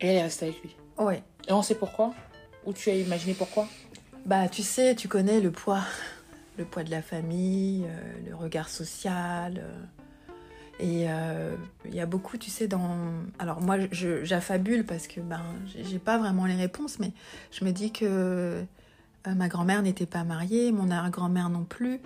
[0.00, 0.76] Et elle est restée avec lui?
[0.98, 1.22] Ouais.
[1.48, 2.12] Et on sait pourquoi?
[2.66, 3.66] Ou tu as imaginé pourquoi?
[4.26, 5.80] Bah, tu sais, tu connais le poids,
[6.58, 9.58] le poids de la famille, euh, le regard social.
[9.58, 9.84] euh,
[10.78, 12.98] et euh, il y a beaucoup, tu sais, dans.
[13.38, 17.12] Alors, moi, j'affabule parce que ben, j'ai pas vraiment les réponses, mais
[17.50, 18.62] je me dis que
[19.26, 21.98] ma grand-mère n'était pas mariée, mon arrière-grand-mère non plus.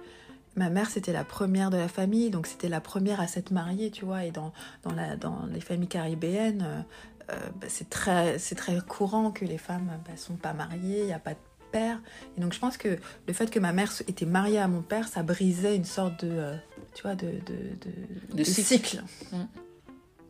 [0.54, 3.90] Ma mère, c'était la première de la famille, donc c'était la première à s'être mariée,
[3.90, 4.24] tu vois.
[4.24, 4.52] Et dans,
[4.84, 6.84] dans, les familles caribéennes,
[7.26, 8.38] bah, c'est très,
[8.86, 12.00] courant que les femmes ne sont pas mariées, il n'y a pas de père.
[12.36, 15.08] Et donc je pense que le fait que ma mère était mariée à mon père,
[15.08, 16.56] ça brisait une sorte de, euh,
[16.94, 18.66] tu vois, de, de, de, cycle.
[18.66, 19.02] cycle.
[19.32, 19.36] Mm.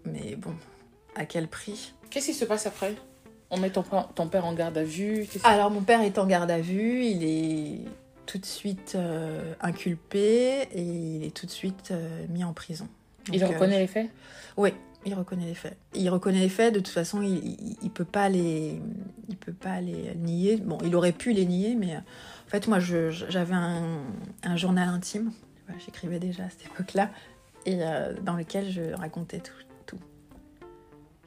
[0.07, 0.55] Mais bon,
[1.15, 1.93] à quel prix?
[2.11, 2.95] Qu'est-ce qui se passe après?
[3.51, 6.27] On met ton, père- ton père en garde à vue Alors mon père est en
[6.27, 7.81] garde à vue, il est
[8.27, 12.87] tout de suite euh, inculpé et il est tout de suite euh, mis en prison.
[13.33, 14.11] Il euh, reconnaît les faits
[14.57, 14.75] Oui,
[15.07, 15.77] il reconnaît les faits.
[15.95, 18.81] Il reconnaît les faits, de toute façon, il, il, il peut pas les,
[19.29, 20.57] il peut pas les nier.
[20.57, 24.03] Bon, il aurait pu les nier, mais euh, en fait, moi, j'avais un,
[24.43, 25.33] un journal intime.
[25.85, 27.11] J'écrivais déjà à cette époque-là,
[27.65, 29.53] et euh, dans lequel je racontais tout,
[29.87, 30.01] tout.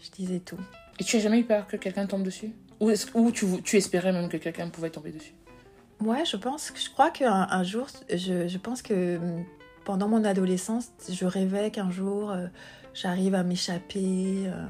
[0.01, 0.59] Je disais tout.
[0.99, 2.51] Et tu as jamais eu peur que quelqu'un tombe dessus?
[2.81, 2.91] Ou,
[3.31, 5.33] tu, tu espérais même que quelqu'un pouvait tomber dessus?
[6.01, 9.17] Ouais, je pense, je crois qu'un un jour, je, je pense que
[9.85, 12.47] pendant mon adolescence, je rêvais qu'un jour, euh,
[12.93, 14.65] j'arrive à m'échapper, euh,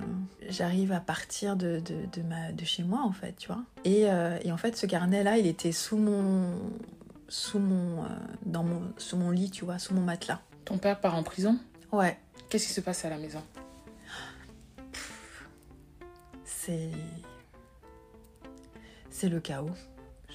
[0.49, 3.63] j'arrive à partir de, de, de ma, de chez moi, en fait, tu vois.
[3.85, 6.55] Et, euh, et en fait, ce carnet-là, il était sous mon,
[7.27, 8.05] sous mon,
[8.45, 10.41] dans mon, sous mon lit, tu vois, sous mon matelas.
[10.65, 11.57] Ton père part en prison?
[11.91, 12.17] Ouais,
[12.53, 13.41] Qu'est-ce qui se passe à la maison?
[16.45, 16.91] C'est,
[19.09, 19.71] c'est le chaos.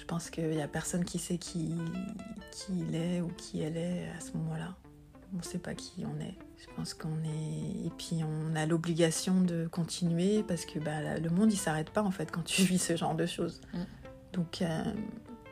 [0.09, 1.75] Je pense qu'il n'y a personne qui sait qui,
[2.51, 4.73] qui il est ou qui elle est à ce moment-là.
[5.31, 6.33] On ne sait pas qui on est.
[6.57, 7.85] Je pense qu'on est.
[7.85, 12.01] Et puis on a l'obligation de continuer parce que bah, le monde il s'arrête pas
[12.01, 13.61] en fait quand tu vis ce genre de choses.
[13.71, 13.77] Mm.
[14.33, 14.83] Donc euh,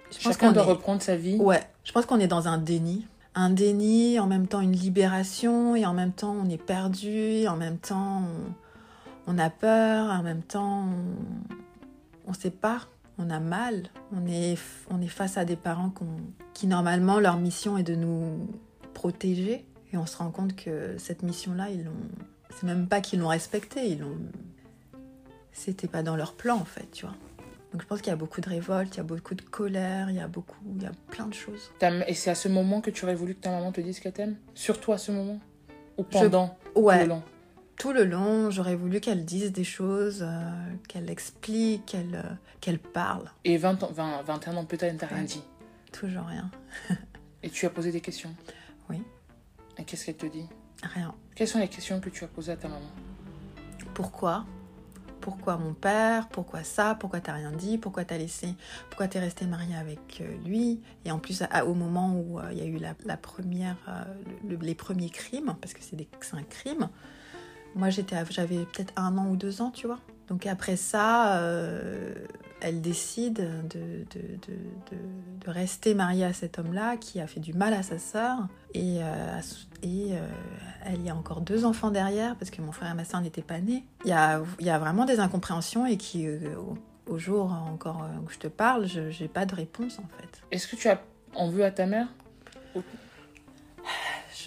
[0.09, 1.35] je pense qu'on doit est- reprendre sa vie.
[1.35, 3.05] Ouais, je pense qu'on est dans un déni.
[3.35, 7.47] Un déni, en même temps une libération, et en même temps on est perdu, et
[7.47, 8.23] en même temps
[9.27, 10.87] on, on a peur, en même temps
[12.25, 12.79] on ne sait pas,
[13.17, 13.89] on a mal.
[14.15, 14.57] On est,
[14.89, 15.93] on est face à des parents
[16.53, 18.47] qui normalement leur mission est de nous
[18.93, 21.91] protéger, et on se rend compte que cette mission-là, ils l'ont.
[22.49, 24.17] C'est même pas qu'ils l'ont respectée, ils l'ont.
[25.51, 27.15] C'était pas dans leur plan en fait, tu vois.
[27.71, 30.09] Donc je pense qu'il y a beaucoup de révolte, il y a beaucoup de colère,
[30.09, 31.71] il y a beaucoup, il y a plein de choses.
[32.07, 34.13] Et c'est à ce moment que tu aurais voulu que ta maman te dise qu'elle
[34.13, 34.37] t'aime?
[34.55, 35.39] Surtout à ce moment?
[35.97, 36.57] Ou pendant?
[36.75, 37.23] Ouais, le long
[37.77, 40.49] tout le long, j'aurais voulu qu'elle dise des choses, euh,
[40.87, 43.29] qu'elle explique, qu'elle euh, qu'elle parle.
[43.45, 45.43] Et 20 ans, 20, 21 ans plus tard, elle t'a rien dit.
[45.91, 46.49] Toujours rien.
[47.43, 48.33] Et tu as posé des questions
[48.89, 49.01] Oui.
[49.77, 50.47] Et qu'est-ce qu'elle te dit
[50.83, 51.13] Rien.
[51.35, 52.89] Quelles sont les questions que tu as posées à ta maman
[53.93, 54.45] Pourquoi?
[55.21, 56.29] Pourquoi mon père?
[56.29, 56.95] Pourquoi ça?
[56.95, 57.77] Pourquoi t'as rien dit?
[57.77, 58.55] Pourquoi t'as laissé?
[58.89, 60.81] Pourquoi t'es resté mariée avec euh, lui?
[61.05, 63.77] Et en plus, à- au moment où euh, il y a eu la, la première,
[64.47, 65.97] le- les premiers crimes, parce que c'est
[66.33, 66.89] un crime,
[67.77, 69.99] moi j'étais, j'avais peut-être un an ou deux ans, tu vois.
[70.27, 72.13] Donc après ça, euh,
[72.59, 73.35] elle décide
[73.69, 74.97] de, de, de,
[75.45, 78.47] de, rester mariée à cet homme-là qui a fait du mal à sa sœur.
[78.73, 79.39] Et, euh,
[79.81, 80.27] et euh,
[80.85, 83.41] elle y a encore deux enfants derrière parce que mon frère et ma sœur n'étaient
[83.41, 83.85] pas nés.
[84.03, 86.77] Il y a, y a vraiment des incompréhensions et qui, au,
[87.09, 90.41] au jour encore où je te parle, je n'ai pas de réponse en fait.
[90.51, 90.99] Est-ce que tu as
[91.35, 92.07] en veux à ta mère?
[92.75, 92.81] Je,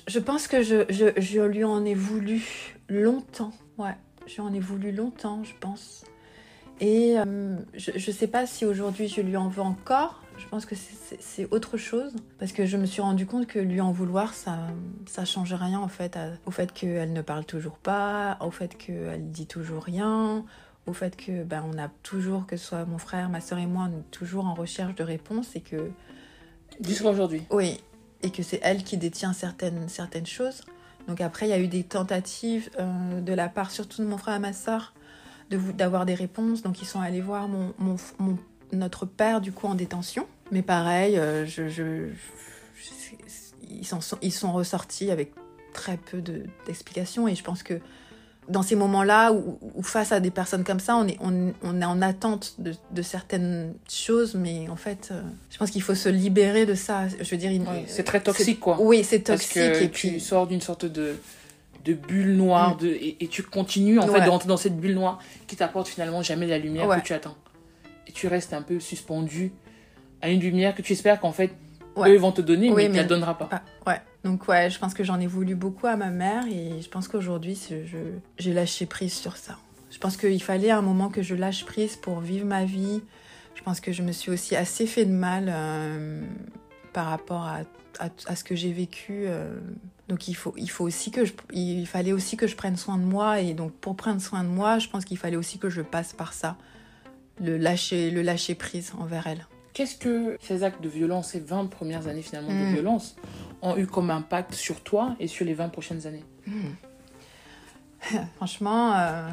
[0.07, 3.53] je pense que je, je, je lui en ai voulu longtemps.
[3.79, 6.05] Ouais, je lui en ai voulu longtemps, je pense.
[6.81, 10.23] Et euh, je ne sais pas si aujourd'hui je lui en veux encore.
[10.39, 12.15] Je pense que c'est autre chose.
[12.39, 14.59] Parce que je me suis rendu compte que lui en vouloir, ça
[15.07, 16.17] ça change rien en fait.
[16.17, 20.45] À, au fait qu'elle ne parle toujours pas, au fait qu'elle dit toujours rien,
[20.87, 23.67] au fait que ben, on a toujours, que ce soit mon frère, ma soeur et
[23.67, 25.91] moi, on est toujours en recherche de réponses et que.
[26.83, 27.43] Jusqu'à aujourd'hui.
[27.51, 27.79] Oui.
[28.23, 30.63] Et que c'est elle qui détient certaines, certaines choses.
[31.11, 34.17] Donc après, il y a eu des tentatives euh, de la part surtout de mon
[34.17, 34.95] frère et ma soeur
[35.51, 36.63] d'avoir des réponses.
[36.63, 37.49] Donc ils sont allés voir
[38.71, 40.29] notre père du coup en détention.
[40.53, 42.11] Mais pareil, euh, je,
[43.69, 45.33] ils, sont, ils sont ressortis avec
[45.73, 47.27] très peu d'explications.
[47.27, 47.81] et je pense que
[48.51, 51.85] dans ces moments-là où, face à des personnes comme ça, on est, on, on est
[51.85, 56.09] en attente de, de, certaines choses, mais en fait, euh, je pense qu'il faut se
[56.09, 57.09] libérer de ça.
[57.09, 58.77] Je veux dire, oui, c'est très toxique, quoi.
[58.81, 59.55] Oui, c'est toxique.
[59.63, 60.21] Parce que et tu puis...
[60.21, 61.17] sors d'une sorte de
[61.87, 62.79] de bulle noire Mm.
[62.83, 65.89] de, et, et tu continues en fait de rentrer dans cette bulle noire qui t'apporte
[65.89, 67.01] finalement jamais la lumière Ouais.
[67.01, 67.37] que tu attends.
[68.07, 69.51] Et tu restes un peu suspendu
[70.21, 71.53] à une lumière que tu espères qu'en fait
[71.97, 72.11] Ouais.
[72.11, 73.49] eux vont te donner Oui, mais, tu mais- la donneras pas.
[73.51, 74.01] Ah, ouais.
[74.25, 77.09] Donc ouais, je pense que j'en ai voulu beaucoup à ma mère et je pense
[77.09, 77.59] qu'aujourd'hui,
[78.39, 79.59] j'ai lâché prise sur ça.
[79.91, 83.03] Je pense qu'il fallait un moment que je lâche prise pour vivre ma vie.
[83.55, 86.23] Je pense que je me suis aussi assez fait de mal euh,
[86.93, 87.61] par rapport à,
[87.99, 89.25] à, à ce que j'ai vécu.
[89.27, 89.59] euh.
[90.09, 92.99] donc il faut, il faut aussi que je, il fallait aussi que je prenne soin
[92.99, 95.69] de moi et donc pour prendre soin de moi, je pense qu'il fallait aussi que
[95.71, 96.57] je passe par ça,
[97.41, 99.47] le lâcher, le lâcher prise envers elle.
[99.73, 103.17] Qu'est-ce que ces actes de violence, ces 20 premières années finalement de violence,
[103.63, 106.25] ont eu comme impact sur toi et sur les 20 prochaines années
[108.37, 109.29] Franchement, euh,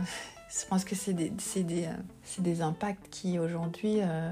[0.49, 1.31] je pense que c'est des,
[1.63, 1.91] des, euh,
[2.39, 4.31] des impacts qui aujourd'hui, euh,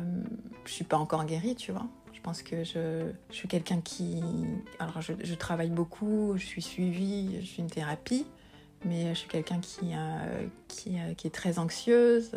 [0.65, 1.85] je suis pas encore guérie, tu vois.
[2.13, 4.21] Je pense que je, je suis quelqu'un qui,
[4.79, 8.25] alors je, je travaille beaucoup, je suis suivie, je suis une thérapie,
[8.83, 12.31] mais je suis quelqu'un qui, euh, qui, qui est très anxieuse.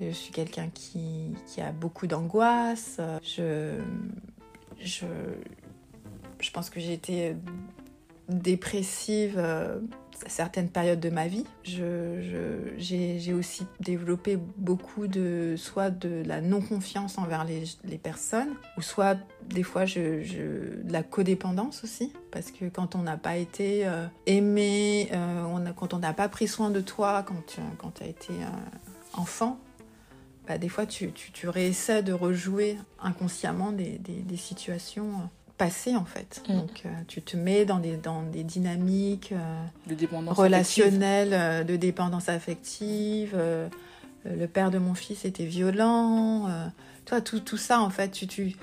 [0.00, 2.96] Euh, je suis quelqu'un qui, qui a beaucoup d'angoisse.
[2.98, 3.80] euh, Je,
[4.80, 5.06] je,
[6.40, 7.36] je pense que j'ai été
[8.28, 9.78] dépressive euh,
[10.24, 11.44] à certaines périodes de ma vie.
[11.62, 19.18] J'ai, aussi développé beaucoup de soit de la non-confiance envers les, les personnes, ou soit
[19.50, 23.86] des fois je, je- de la codépendance aussi, parce que quand on n'a pas été
[23.86, 27.60] euh, aimé, euh, on a, quand on n'a pas pris soin de toi, quand tu
[27.78, 29.58] quand as été euh, enfant,
[30.46, 35.26] bah, des fois tu, tu, tu réessaies de rejouer inconsciemment des, des, des situations euh,
[35.56, 36.42] passées en fait.
[36.48, 36.52] Mm.
[36.54, 41.64] Donc euh, tu te mets dans des, dans des dynamiques euh, de dépendance relationnelles, euh,
[41.64, 43.32] de dépendance affective.
[43.34, 43.68] euh,
[44.26, 46.48] euh, le père de mon fils était violent.
[46.48, 46.66] euh,
[47.04, 48.56] toi, tout, tout ça en fait, tu, tu,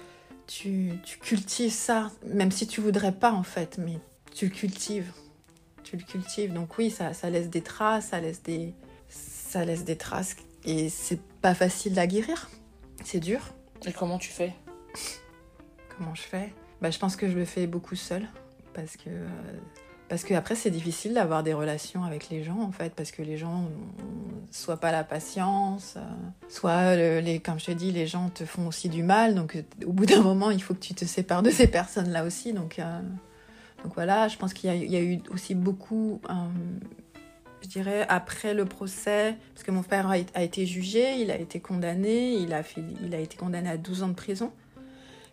[0.47, 3.99] tu, tu cultives ça, même si tu voudrais pas en fait, mais
[4.35, 5.11] tu le cultives.
[5.83, 6.53] Tu le cultives.
[6.53, 8.73] Donc oui, ça, ça laisse des traces, ça laisse des,
[9.09, 12.49] ça laisse des traces et c'est pas facile à guérir.
[13.03, 13.39] C'est dur.
[13.85, 14.53] Et comment tu fais?
[15.97, 16.53] Comment je fais?
[16.81, 18.27] Bah, Je pense que je le fais beaucoup seule.
[18.73, 19.27] Parce que, euh,
[20.07, 22.93] parce que après, c'est difficile d'avoir des relations avec les gens, en fait.
[22.95, 23.71] Parce que les gens ont
[24.51, 26.01] soit pas la patience, euh,
[26.49, 29.35] soit, le- les, comme je te dis, les gens te font aussi du mal.
[29.35, 32.23] Donc, euh, au bout d'un moment, il faut que tu te sépares de ces personnes-là
[32.23, 32.53] aussi.
[32.53, 33.01] Donc, euh,
[33.83, 36.21] donc voilà, je pense qu'il y a eu aussi beaucoup.
[37.61, 41.59] Je dirais après le procès, parce que mon père a, été jugé, il a été
[41.59, 42.61] condamné, il a,
[43.19, 44.51] été condamné à 12 ans de prison.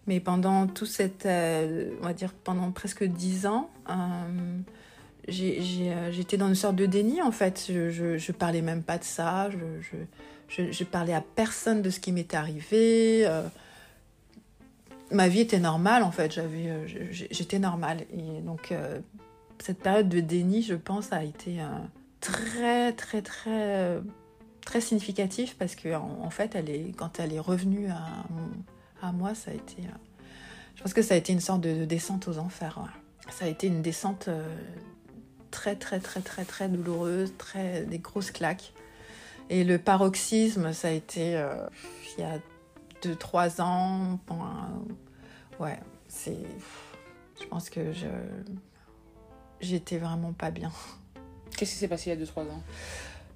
[0.06, 3.92] Mais pendant tout cette, euh, on va dire pendant presque dix ans, euh,
[5.28, 7.66] euh, j'étais dans une sorte de déni en fait.
[7.68, 9.50] Je, je, parlais même pas de ça.
[9.50, 13.26] Je, je, parlais à personne de ce qui m'était arrivé.
[15.10, 16.40] ma vie était normale en fait.
[17.10, 18.00] J'étais normale.
[18.12, 18.72] Et donc
[19.58, 21.58] cette période de déni, je pense, a été
[22.20, 24.00] très très très
[24.64, 28.24] très significative parce que en, fait, elle est quand elle est revenue à
[29.02, 29.83] à moi, ça a été.
[29.83, 29.96] euh,
[30.74, 32.81] je pense que ça a été une sorte de, de descente aux enfers.
[33.31, 34.57] Ça a été une descente euh,
[35.50, 38.72] très, très, très, très, très douloureuse, très, des grosses claques.
[39.50, 41.66] Et le paroxysme, ça a été euh,
[42.16, 42.38] il y a
[43.02, 44.18] 2-3 ans.
[45.59, 45.78] Ouais,
[46.09, 46.37] c'est.
[47.40, 48.07] Je pense que je.
[49.61, 50.70] J'étais vraiment pas bien.
[51.58, 52.62] Qu'est-ce qui s'est passé il y a 2-3 ans?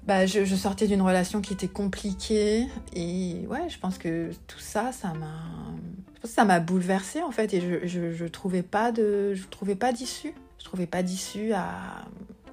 [0.06, 4.92] Bah, je, sortais d'une relation qui était compliquée et ouais, je pense que tout ça,
[4.92, 5.42] ça m'a,
[6.24, 9.92] ça m'a bouleversée en fait et je, je, je trouvais pas de, je trouvais pas
[9.92, 12.04] d'issue, je trouvais pas d'issue à,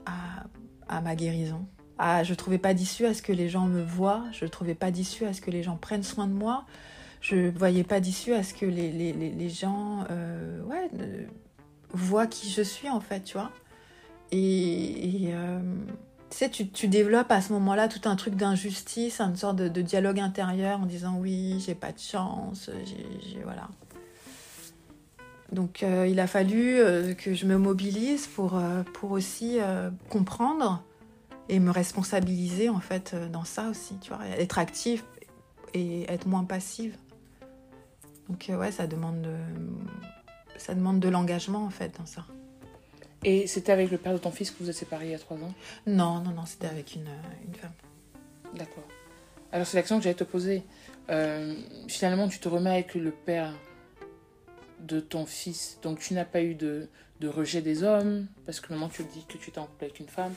[0.07, 0.43] à,
[0.87, 1.67] à ma guérison.
[1.99, 4.89] Ah, je trouvais pas d'issue à ce que les gens me voient, je trouvais pas
[4.89, 6.65] d'issue à ce que les gens prennent soin de moi,
[7.21, 10.89] je voyais pas d'issue à ce que les, les, les, les gens euh, ouais,
[11.93, 13.51] voient qui je suis en fait, tu vois.
[14.31, 15.59] Et, euh,
[16.29, 20.19] tu sais, tu, développes à ce moment-là tout un truc d'injustice, une sorte de, dialogue
[20.19, 23.67] intérieur en disant oui, j'ai pas de chance, j'ai, voilà.
[25.51, 28.61] Donc euh, il a fallu euh, que je me mobilise pour,
[28.93, 29.57] pour aussi
[30.09, 30.83] comprendre
[31.47, 35.03] et me responsabiliser en fait dans ça aussi, tu vois, être active
[35.73, 36.95] et être moins passive.
[38.27, 39.35] Donc ouais, ça demande de,
[40.57, 42.25] ça demande de l'engagement en fait dans ça.
[43.23, 45.19] Et c'était avec le père de ton fils que vous êtes séparés il y a
[45.19, 45.53] trois ans
[45.85, 47.73] Non, non, non, c'était avec une, euh, une femme.
[48.55, 48.87] D'accord.
[49.51, 50.63] Alors, c'est l'action que j'allais te poser.
[51.09, 51.55] Euh,
[51.87, 53.53] finalement, tu te remets avec le père
[54.79, 55.79] de ton fils.
[55.81, 56.87] Donc, tu n'as pas eu de,
[57.19, 59.99] de rejet des hommes, parce que maintenant, tu dis que tu étais en couple avec
[59.99, 60.33] une femme.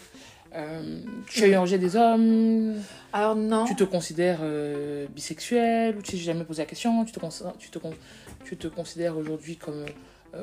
[0.55, 2.75] Euh, tu as eu un rejet des hommes
[3.13, 3.65] Alors non.
[3.65, 7.21] Tu te considères euh, bisexuel ou tu t'es jamais posé la question Tu te,
[7.59, 7.79] tu te,
[8.45, 9.87] tu te considères aujourd'hui comme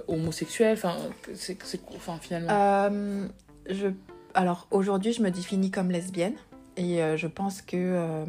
[0.07, 0.95] homosexuel Enfin,
[1.33, 1.57] c'est,
[1.95, 2.49] enfin finalement.
[2.51, 3.27] Euh,
[3.69, 3.87] je...
[4.33, 6.35] Alors aujourd'hui, je me définis comme lesbienne
[6.77, 8.25] et euh, je pense que euh,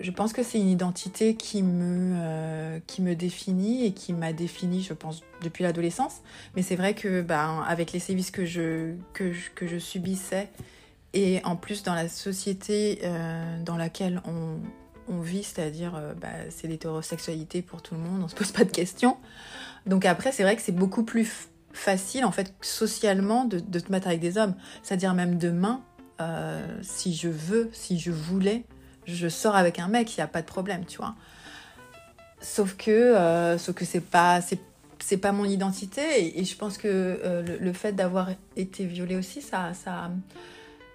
[0.00, 4.32] je pense que c'est une identité qui me euh, qui me définit et qui m'a
[4.32, 6.22] défini, je pense, depuis l'adolescence.
[6.56, 10.48] Mais c'est vrai que ben avec les sévices que je que je, que je subissais
[11.12, 14.58] et en plus dans la société euh, dans laquelle on
[15.10, 18.64] on vit, c'est-à-dire euh, bah, c'est l'hétérosexualité pour tout le monde, on se pose pas
[18.64, 19.16] de questions.
[19.86, 24.08] Donc après, c'est vrai que c'est beaucoup plus facile, en fait, socialement, de, te mettre
[24.08, 24.54] avec des hommes.
[24.82, 25.82] C'est-à-dire même demain,
[26.20, 28.64] euh, si je veux, si je voulais,
[29.06, 31.14] je sors avec un mec, il n'y a pas de problème, tu vois.
[32.40, 36.88] Sauf que, euh, sauf que c'est pas, c'est, pas mon identité, et, je pense que
[36.88, 40.10] euh, le, le fait d'avoir été violée aussi, ça, ça,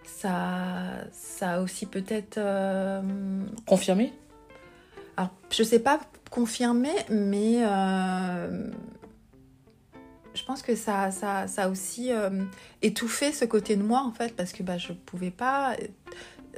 [0.04, 2.38] ça, ça a aussi peut-être.
[2.38, 3.02] euh,
[3.66, 4.14] Confirmé?
[5.18, 6.00] Alors, je sais pas
[6.30, 8.70] confirmer, mais euh,
[10.34, 12.44] je pense que ça, ça, ça a aussi euh,
[12.82, 15.78] étouffé ce côté de moi, en fait, parce que bah, je pouvais pas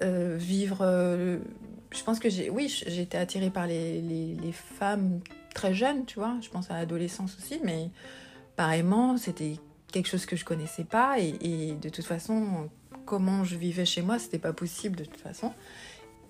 [0.02, 0.78] euh, vivre.
[1.92, 5.20] je pense que j'ai, oui, été attirée par les, les, femmes
[5.54, 6.36] très jeunes, tu vois.
[6.42, 7.92] Je pense à l'adolescence aussi, mais
[8.56, 9.58] pareillement, c'était
[9.92, 12.70] quelque chose que je connaissais pas, et, et de toute façon,
[13.06, 15.54] comment je vivais chez moi, c'était pas possible de toute façon.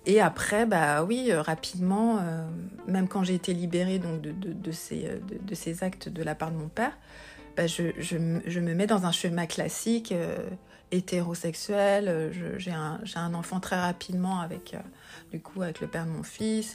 [0.08, 2.48] Et après, bah oui, euh, rapidement, euh,
[2.86, 6.50] même quand j'ai été libérée donc, de, ces, euh, de, ces actes de la part
[6.50, 6.96] de mon père,
[7.58, 10.38] bah, je, je, me- mets dans un schéma classique, euh,
[10.92, 12.32] hétérosexuel.
[12.56, 14.74] J'ai un, un enfant très rapidement avec,
[15.30, 16.74] du coup, avec le père de mon fils.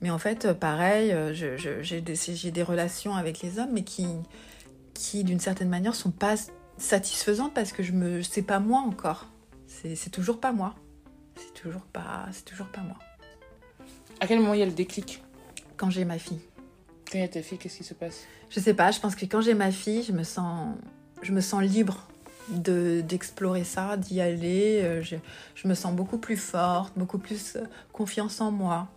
[0.00, 4.06] Mais en fait, pareil, j'ai des, des relations avec les hommes, mais qui,
[4.94, 6.36] qui d'une certaine manière, sont pas
[6.78, 9.26] satisfaisantes parce que je me, c'est pas moi encore.
[9.66, 10.76] C'est toujours pas moi.
[11.36, 12.96] C'est toujours pas, c'est toujours pas moi.
[14.20, 15.22] À quel moment il y a le déclic
[15.76, 16.40] Quand j'ai ma fille,
[17.10, 18.90] Quand il y a ta fille, qu'est-ce qui se passe je sais pas.
[18.90, 20.76] Je pense que quand j'ai ma fille, je me sens,
[21.22, 22.06] je me sens libre
[22.50, 24.82] de d'explorer ça, d'y aller.
[24.82, 25.16] Euh, Je,
[25.54, 27.62] je me sens beaucoup plus forte, beaucoup plus euh,
[27.94, 28.88] confiance en moi.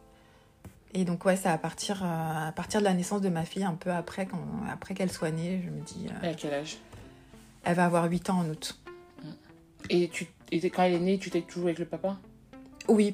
[0.94, 3.64] Et donc ouais, c'est à partir euh, à partir de la naissance de ma fille,
[3.64, 6.54] un peu après quand après qu'elle soit née, je me dis, euh, Et à quel
[6.54, 6.78] âge
[7.64, 8.80] elle va avoir 8 ans en août.
[9.90, 12.18] Et, tu, et quand elle est née, tu étais toujours avec le papa?
[12.88, 13.14] Oui,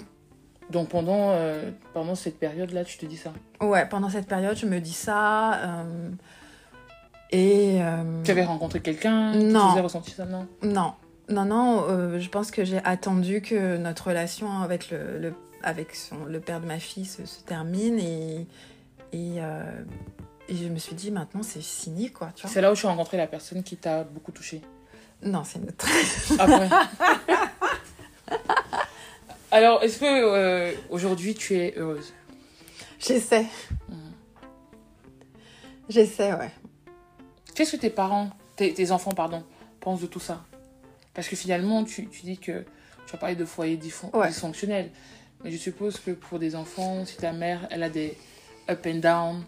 [0.69, 3.31] Donc pendant, euh, pendant cette période-là, tu te dis ça?
[3.61, 3.85] Ouais.
[3.87, 5.53] Pendant cette période, je me dis ça.
[5.55, 6.09] euh,
[7.31, 9.33] et euh, Tu avais rencontré quelqu'un?
[9.33, 9.65] Non.
[9.67, 10.25] te faisait ressentir ça?
[10.25, 10.47] Non.
[10.63, 10.93] Non,
[11.29, 16.25] non, non, je pense que j'ai attendu que notre relation avec le, le- avec son-
[16.25, 18.47] le père de ma fille se, se termine et,
[19.13, 19.63] et, euh,
[20.49, 22.47] et je me suis dit maintenant c'est fini quoi, tu.
[22.47, 24.61] C'est là où tu as rencontré la personne qui t'a beaucoup touché.
[25.23, 25.86] Non, c'est notre...
[26.39, 26.69] Après.
[29.51, 32.13] Alors, est-ce que euh, aujourd'hui tu es heureuse?
[32.99, 33.45] J'essaie.
[35.89, 36.51] J'essaie, ouais.
[37.53, 39.43] Qu'est-ce que tes parents, tes, tes enfants, pardon,
[39.81, 40.43] pensent de tout ça?
[41.13, 42.63] Parce que finalement, tu, tu dis que
[43.05, 43.77] tu as parlé de foyer
[44.13, 44.27] Ouais.
[44.29, 44.89] dysfonctionnel.
[45.43, 48.17] Mais je suppose que pour des enfants, si ta mère, elle a des
[48.69, 49.43] up and down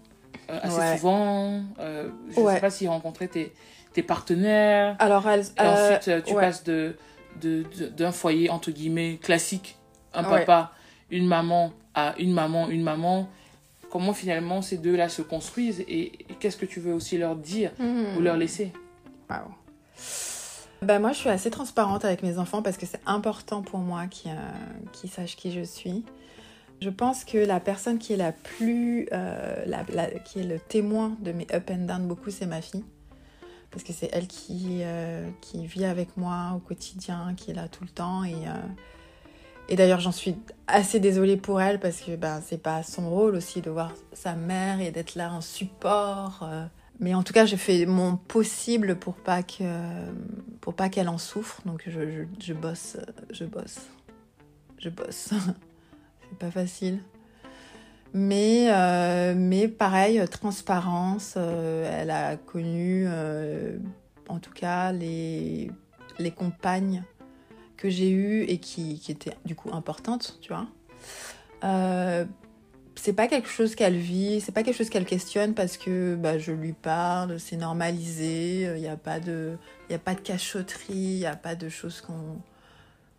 [0.49, 0.97] euh, assez Ouais.
[0.97, 2.55] souvent, euh, je ne Ouais.
[2.55, 3.53] sais pas si rencontrer tes,
[3.93, 4.95] tes partenaires.
[4.99, 6.41] Alors, elle, Et euh, ensuite, euh, tu ouais.
[6.41, 6.95] passes de,
[7.41, 9.77] de, de- d'un foyer, entre guillemets, classique,
[10.13, 10.39] un Ouais.
[10.45, 10.71] papa,
[11.11, 13.29] une maman, à une maman, une maman.
[13.91, 17.71] Comment finalement ces deux-là se construisent et, et qu'est-ce que tu veux aussi leur dire
[17.79, 18.17] Hmm.
[18.17, 18.71] ou leur laisser?
[19.29, 19.41] Waouh.
[20.81, 24.07] Bah moi, je suis assez transparente avec mes enfants parce que c'est important pour moi
[24.07, 24.35] qu'ils euh,
[24.91, 26.03] qu'ils sachent qui je suis.
[26.81, 30.59] Je pense que la personne qui est la plus, euh, la- la- qui est le
[30.59, 32.83] témoin de mes up and down beaucoup, c'est ma fille,
[33.74, 37.67] parce que c'est elle qui euh, qui vit avec moi au quotidien, qui est là
[37.67, 38.53] tout le temps et euh,
[39.67, 40.36] et d'ailleurs j'en suis
[40.67, 44.36] assez désolée pour elle parce que ben c'est pas son rôle aussi de voir sa
[44.36, 46.41] mère et d'être là en support.
[46.43, 46.65] euh.
[46.99, 51.61] Mais en tout cas, je fais mon possible pour pas qu'elle en souffre.
[51.65, 52.97] Donc je, je, je bosse,
[53.32, 53.80] je bosse,
[54.78, 55.32] je bosse.
[56.30, 56.99] c'est pas facile.
[58.14, 61.34] Mais, euh, mais pareil, euh, transparence.
[61.36, 63.07] euh, elle a connu,
[64.30, 65.72] en tout cas, les,
[66.20, 67.03] les compagnes
[67.76, 70.68] que j'ai eues et qui, qui étaient du coup importantes, tu vois.
[72.95, 76.38] C'est pas quelque chose qu'elle vit, c'est pas quelque chose qu'elle questionne parce que bah,
[76.38, 79.57] je lui parle, c'est normalisé, il n'y a pas de,
[79.91, 82.39] a pas de cachotterie, il n'y a pas de choses qu'on,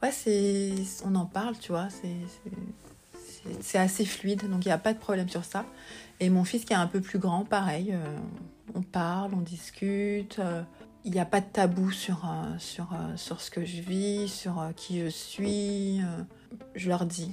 [0.00, 0.72] ouais, c'est,
[1.04, 2.50] on en parle, tu vois, c'est,
[3.64, 5.64] c'est, assez fluide, donc il n'y a pas de problème sur ça.
[6.20, 8.16] Et mon fils qui est un peu plus grand, pareil, euh,
[8.74, 10.38] on parle, on discute.
[10.38, 10.62] euh,
[11.06, 14.70] il n'y a pas de tabou sur, euh, sur, sur ce que je vis, sur
[14.74, 16.00] qui je suis.
[16.74, 17.32] je leur dis.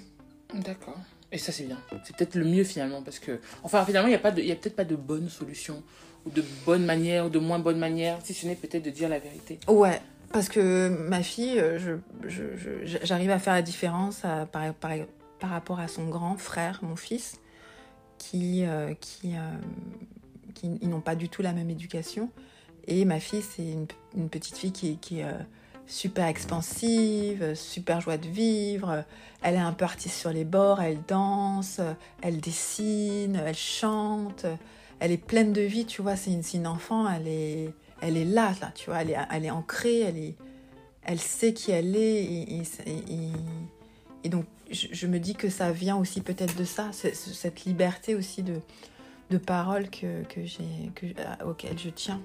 [0.54, 0.98] D'accord.
[1.32, 1.78] Et ça, c'est bien.
[2.04, 4.48] C'est peut-être le mieux finalement, parce que, enfin, finalement, il n'y a, pas de- il
[4.48, 5.82] y a peut-être pas de bonne solution,
[6.26, 9.08] ou de bonne manière, ou de moins bonne manière, si ce n'est peut-être de dire
[9.08, 9.58] la vérité.
[9.70, 10.02] Ouais,
[10.34, 11.94] parce que ma fille, euh, je,
[12.28, 14.92] je- je- j'arrive à faire la différence à- par, par,
[15.42, 17.42] par rapport à son grand frère, mon fils,
[18.18, 22.30] qui, euh, qui, euh, n'ont pas du tout la même éducation.
[22.88, 23.76] Et ma fille, c'est
[24.16, 25.34] une, petite fille qui, est- euh,
[25.88, 29.04] super expansive, super joie de vivre.
[29.42, 31.82] Elle est un peu artiste sur les bords, elle danse,
[32.22, 34.46] elle dessine, elle chante.
[35.00, 36.16] Elle est pleine de vie, tu vois.
[36.16, 39.02] C'est une, une enfant, elle est, elle est là, tu vois.
[39.02, 40.36] Elle est, elle est ancrée, elle, est,
[41.04, 42.24] elle sait qui elle est.
[42.24, 42.62] Et-
[44.24, 48.44] et donc, je, me dis que ça vient aussi peut-être de ça, cette liberté aussi
[48.44, 48.62] de,
[49.38, 50.24] parole que,
[51.26, 52.22] à- auquel je tiens.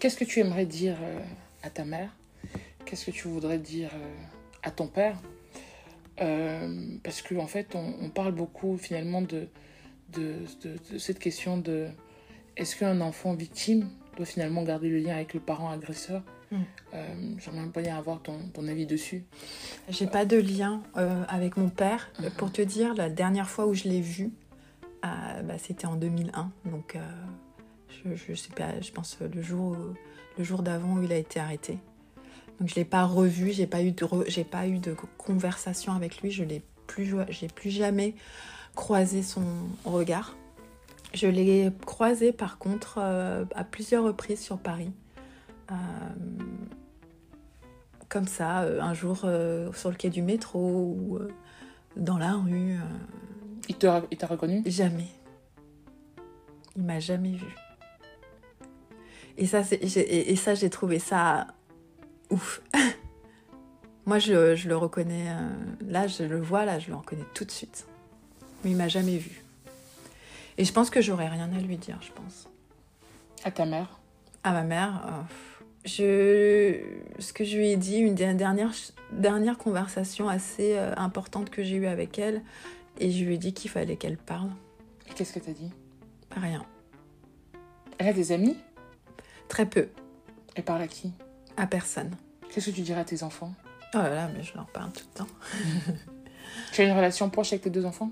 [0.00, 1.20] Qu'est-ce que tu aimerais dire euh,
[1.62, 2.10] à ta mère?
[2.84, 4.14] Qu'est-ce que tu voudrais dire euh,
[4.62, 5.16] à ton père?
[6.20, 9.48] Euh, Parce qu'en en fait, on, parle beaucoup finalement de-
[10.12, 11.88] de cette question de
[12.56, 16.22] est-ce qu'un enfant victime doit finalement garder le lien avec le parent agresseur?
[16.94, 19.24] Euh, J'aimerais bien avoir ton, ton avis dessus.
[19.88, 22.10] J'ai pas de lien euh, avec mon père.
[22.20, 22.30] Mhm.
[22.32, 24.30] Pour te dire, la dernière fois où je l'ai vu,
[25.04, 26.50] euh, bah, c'était en 2001.
[26.66, 26.96] Donc,
[27.88, 29.76] je, je sais pas, je pense le jour,
[30.38, 31.78] le jour d'avant où il a été arrêté.
[32.60, 35.92] Donc, je l'ai pas revu, j'ai pas eu de, re- j'ai pas eu de conversation
[35.92, 36.30] avec lui.
[36.30, 38.14] Je l'ai plus, j'ai plus jamais
[38.76, 39.44] croisé son
[39.84, 40.36] regard.
[41.14, 44.90] Je l'ai croisé par contre à plusieurs reprises sur Paris.
[45.70, 45.74] Euh,
[48.08, 51.18] comme ça, euh, un jour euh, sur le quai du métro ou
[51.96, 52.76] dans la rue.
[53.68, 54.62] Il te- il t'a reconnu?
[54.66, 55.08] Jamais.
[56.76, 57.54] Il m'a jamais vu.
[59.36, 61.48] Et ça, et, et ça, j'ai trouvé ça
[62.30, 62.62] ouf.
[64.06, 65.26] Moi, je, je le reconnais.
[65.88, 67.86] là, je le vois, là, je le reconnais tout de suite.
[68.62, 69.42] Mais il m'a jamais vu.
[70.56, 72.48] Et je pense que j'aurais rien à lui dire, je pense.
[73.44, 73.98] À ta mère?
[74.44, 75.10] À ma mère, euh,
[75.84, 76.80] je,
[77.18, 78.72] ce que je lui ai dit, une der- dernière,
[79.12, 82.42] dernière conversation assez euh, importante que j'ai eue avec elle,
[82.98, 84.50] et je lui ai dit qu'il fallait qu'elle parle.
[85.10, 85.70] Et qu'est-ce que t'as dit?
[86.36, 86.64] Rien.
[87.98, 88.56] Elle a des amis?
[89.48, 89.88] Très peu.
[90.54, 91.12] Elle parle à qui?
[91.56, 92.10] À personne.
[92.50, 93.52] Qu'est-ce que tu dirais à tes enfants?
[93.94, 95.28] Oh là là, mais je leur parle tout le temps.
[96.72, 98.10] Tu as une relation proche avec tes deux enfants?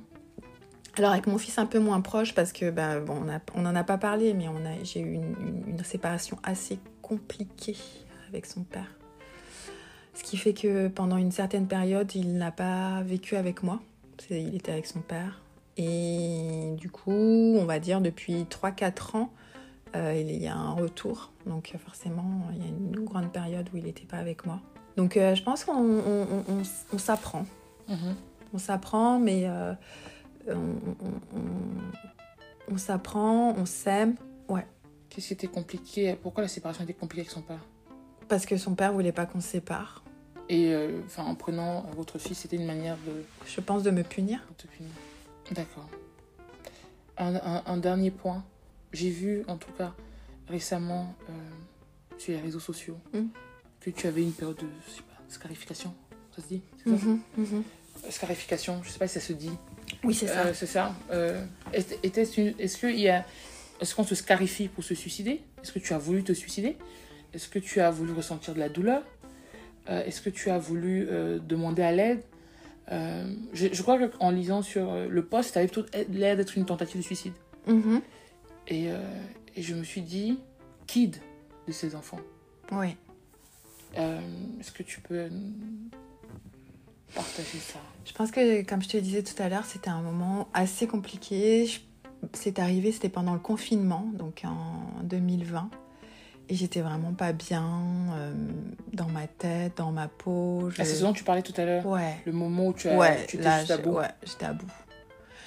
[0.97, 3.65] Alors avec mon fils un peu moins proche parce que bah, bon, on, a- on
[3.67, 6.79] en a pas parlé, mais on a, j'ai eu une, une- une séparation assez
[7.17, 7.77] compliquée
[8.29, 8.91] avec son père.
[10.15, 13.81] Ce qui fait que pendant une certaine période, il n'a pas vécu avec moi.
[14.31, 15.43] Il était avec son père.
[15.77, 19.31] Et du coup, on va dire depuis 3-4 ans,
[19.95, 21.33] euh, il y a un retour.
[21.47, 24.61] Donc forcément, il y a une grande période où il n'était pas avec moi.
[24.97, 26.63] Donc euh, je pense qu'on on- on- on-
[26.95, 27.45] on s'apprend.
[27.89, 28.15] Mhm.
[28.55, 29.73] On s'apprend, mais euh,
[30.49, 34.15] on, on- on- on s'apprend, on s'aime.
[34.49, 34.67] Ouais.
[35.15, 36.17] Qu'est-ce qui était compliqué?
[36.23, 37.61] Pourquoi la séparation était compliquée avec son père?
[38.29, 40.03] Parce que son père voulait pas qu'on se sépare.
[40.49, 44.03] Et euh, enfin, en prenant votre fils, c'était une manière de, Je pense de me
[44.03, 44.41] punir.
[44.49, 44.91] de te punir.
[45.53, 45.89] D'accord.
[47.19, 48.43] Un, un- un dernier point.
[48.93, 49.93] J'ai vu, en tout cas,
[50.49, 51.33] récemment, euh,
[52.19, 53.27] sur les réseaux sociaux, Mm.
[53.81, 55.95] que tu avais une période de, je sais pas, scarification.
[56.35, 56.91] Ça se dit ça?
[56.91, 57.63] Mhm, mhm.
[58.09, 59.51] Scarification, je sais pas si ça se dit.
[60.05, 60.47] Oui, c'est ça.
[60.47, 60.95] Euh, c'est ça.
[61.11, 61.45] Euh,
[61.75, 63.25] est- Est-ce qu'il y a...
[63.83, 65.43] Est-ce qu'on se scarifie pour se suicider?
[65.63, 66.77] Est-ce que tu as voulu te suicider?
[67.35, 69.03] Est-ce que tu as voulu ressentir de la douleur?
[69.91, 72.23] Euh, Est-ce que tu as voulu euh, demander à l'aide?
[72.93, 76.65] Euh, je, je crois qu'en lisant sur le post, ça avait plutôt l'air d'être une
[76.65, 77.33] tentative de suicide.
[77.67, 78.01] Mhm.
[78.69, 78.87] Et,
[79.57, 80.39] et je me suis dit,
[80.87, 81.17] kid
[81.67, 82.21] de ces enfants.
[82.71, 82.97] Oui.
[83.97, 85.29] Est-ce que tu peux
[87.15, 87.81] partager ça?
[88.05, 90.87] Je pense que, comme je te le disais tout à l'heure, c'était un moment assez
[90.87, 91.67] compliqué.
[91.67, 91.81] Je-
[92.35, 95.71] C'est arrivé, c'était pendant le confinement, donc en 2020.
[96.49, 97.65] Et j'étais vraiment pas bien
[98.15, 98.33] euh,
[98.93, 100.71] dans ma tête, dans ma peau.
[100.71, 100.83] Je...
[100.83, 101.87] Ah, C'est ce dont tu parlais tout à l'heure.
[101.87, 102.17] Ouais.
[102.27, 103.93] Le moment où tu, as, Ouais, tu étais là, à bout.
[103.93, 104.67] ouais, j'étais à bout.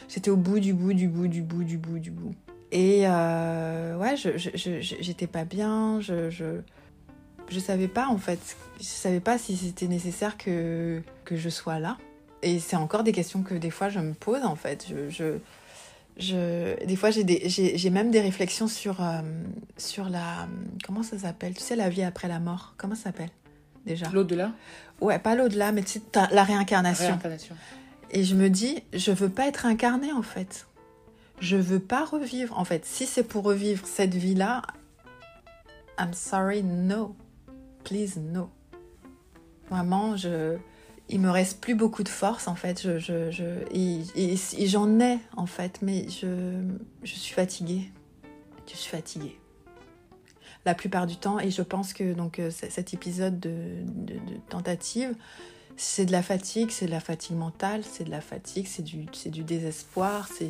[0.08, 2.34] J'étais au bout du bout du bout du bout du bout du bout.
[2.72, 6.00] Et euh, ouais, j'étais pas bien.
[6.02, 6.62] Je, je,
[7.50, 8.40] je savais pas en fait.
[8.80, 11.98] Je savais pas si c'était nécessaire que, que je sois là.
[12.42, 14.86] Et c'est encore des questions que des fois je me pose en fait.
[14.90, 15.38] Je, je,
[16.18, 19.22] je- des fois j'ai, des, j'ai, j'ai même des réflexions sur, euh,
[19.78, 20.48] sur la.
[20.86, 21.54] Comment ça s'appelle?
[21.54, 22.74] Tu sais, la vie après la mort.
[22.78, 23.30] Comment ça s'appelle
[23.86, 24.10] déjà?
[24.10, 24.52] L'au-delà,
[25.02, 26.02] Ouais, pas l'au-delà, mais tu sais,
[26.32, 27.08] la réincarnation.
[27.08, 27.56] réincarnation.
[28.12, 30.68] Et je me dis, je veux pas être incarnée en fait.
[31.42, 32.58] Je veux pas revivre.
[32.58, 34.62] En fait, si c'est pour revivre cette vie-là,
[36.00, 37.16] I'm sorry, no.
[37.84, 38.50] Please, no.
[39.70, 40.58] Vraiment, je...
[41.10, 42.82] il me reste plus beaucoup de force en fait.
[42.82, 43.44] Je, je.
[43.72, 46.64] Et, j'en ai en fait, mais je,
[47.04, 47.92] je suis fatiguée.
[48.68, 49.40] Je suis fatiguée.
[50.66, 53.54] La plupart du temps, et je pense que donc euh, cet épisode de,
[53.86, 55.14] de- tentative,
[55.78, 59.06] c'est de la fatigue, c'est de la fatigue mentale, c'est de la fatigue, c'est du,
[59.28, 60.50] du désespoir, c'est,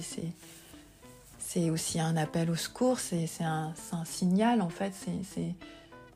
[1.37, 4.93] c'est, aussi un appel au secours, c'est, un, un signal en fait,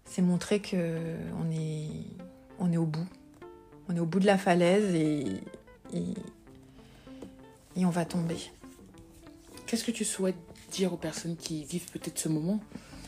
[0.06, 1.90] c'est montrer que on est,
[2.60, 3.08] on est au bout.
[3.90, 5.26] On est au bout de la falaise et,
[5.94, 6.04] et,
[7.76, 8.38] et on va tomber.
[9.66, 10.36] Qu'est-ce que tu souhaites
[10.72, 12.60] dire aux personnes qui vivent peut-être ce moment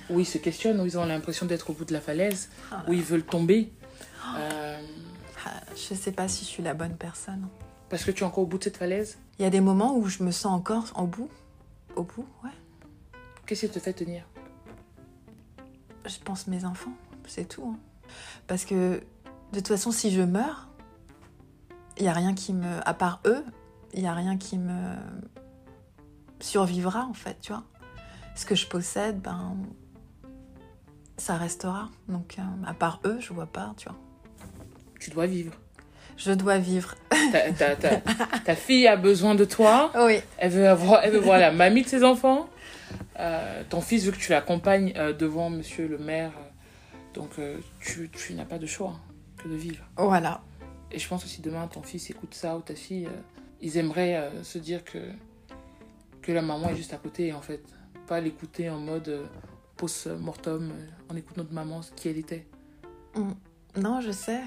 [0.09, 2.83] où ils se questionnent, où ils ont l'impression d'être au bout de la falaise, Ah.
[2.87, 3.71] où ils veulent tomber
[4.37, 4.81] euh,
[5.45, 7.47] Ah, Je sais pas si je suis la bonne personne.
[7.89, 9.17] parce que tu es encore au bout de cette falaise?
[9.39, 11.29] Il y a des moments où je me sens encore au bout.
[11.95, 12.49] Au bout, ouais.
[13.45, 14.23] Qu'est-ce qui te fait tenir?
[16.05, 16.93] Je pense mes enfants,
[17.27, 17.63] c'est tout.
[17.65, 17.77] hein.
[18.47, 19.01] Parce que
[19.53, 20.67] de toute façon, si je meurs,
[22.01, 23.45] il y a rien qui me, à part eux,
[23.93, 24.95] il y a rien qui me
[26.39, 27.63] survivra en fait, tu vois.
[28.35, 29.55] Ce que je possède, ben,
[31.17, 31.89] ça restera.
[32.07, 33.97] Donc, euh, à part eux, je vois pas, tu vois.
[34.99, 35.53] Tu dois vivre.
[36.17, 36.95] Je dois vivre.
[37.31, 38.01] Ta, ta- ta-
[38.45, 39.91] ta fille a besoin de toi.
[39.95, 40.19] Oui.
[40.39, 42.49] Elle veut, avoir, elle veut voir la mamie de ses enfants.
[43.19, 46.31] Euh, ton fils veut que tu l'accompagnes euh, devant monsieur le maire.
[47.13, 47.29] Donc,
[47.79, 48.95] tu, tu n'as pas de choix
[49.37, 49.83] que de vivre.
[49.97, 50.41] Voilà.
[50.93, 53.21] Et je pense que si demain ton fils écoute ça ou ta fille, euh,
[53.61, 54.99] ils aimeraient euh, se dire que,
[56.21, 57.61] que la maman est juste à côté, en fait.
[58.07, 59.25] Pas l'écouter en mode euh,
[59.77, 60.71] post-mortem,
[61.09, 62.45] on écoute notre maman, qui elle était.
[63.77, 64.41] Non, je sais.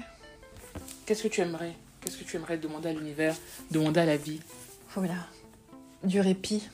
[1.05, 1.73] Qu'est-ce que tu aimerais?
[2.01, 3.35] Qu'est-ce que tu aimerais demander à l'univers,
[3.71, 4.39] demander à la vie?
[4.93, 5.27] Voilà.
[6.03, 6.69] Du répit.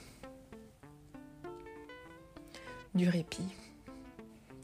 [2.93, 3.47] Du répit.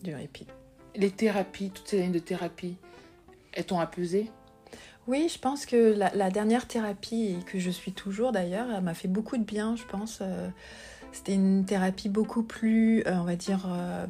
[0.04, 0.48] Du répit.
[0.96, 2.76] Les thérapies, toutes ces années de thérapie,
[3.54, 4.30] elles t'ont apaisé?
[5.08, 8.94] Oui, je pense que la, dernière thérapie, et que je suis toujours d'ailleurs, elle m'a
[8.94, 10.20] fait beaucoup de bien, je pense.
[10.22, 10.50] Euh,
[11.14, 14.06] C'était une thérapie beaucoup plus, euh, on va dire, euh,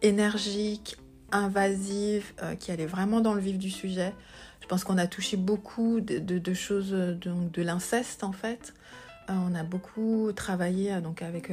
[0.00, 0.96] énergique,
[1.32, 4.14] invasive, qui allait vraiment dans le vif du sujet.
[4.60, 8.74] Je pense qu'on a touché beaucoup de, de- de choses, donc de l'inceste en fait.
[9.28, 11.50] On a beaucoup travaillé donc avec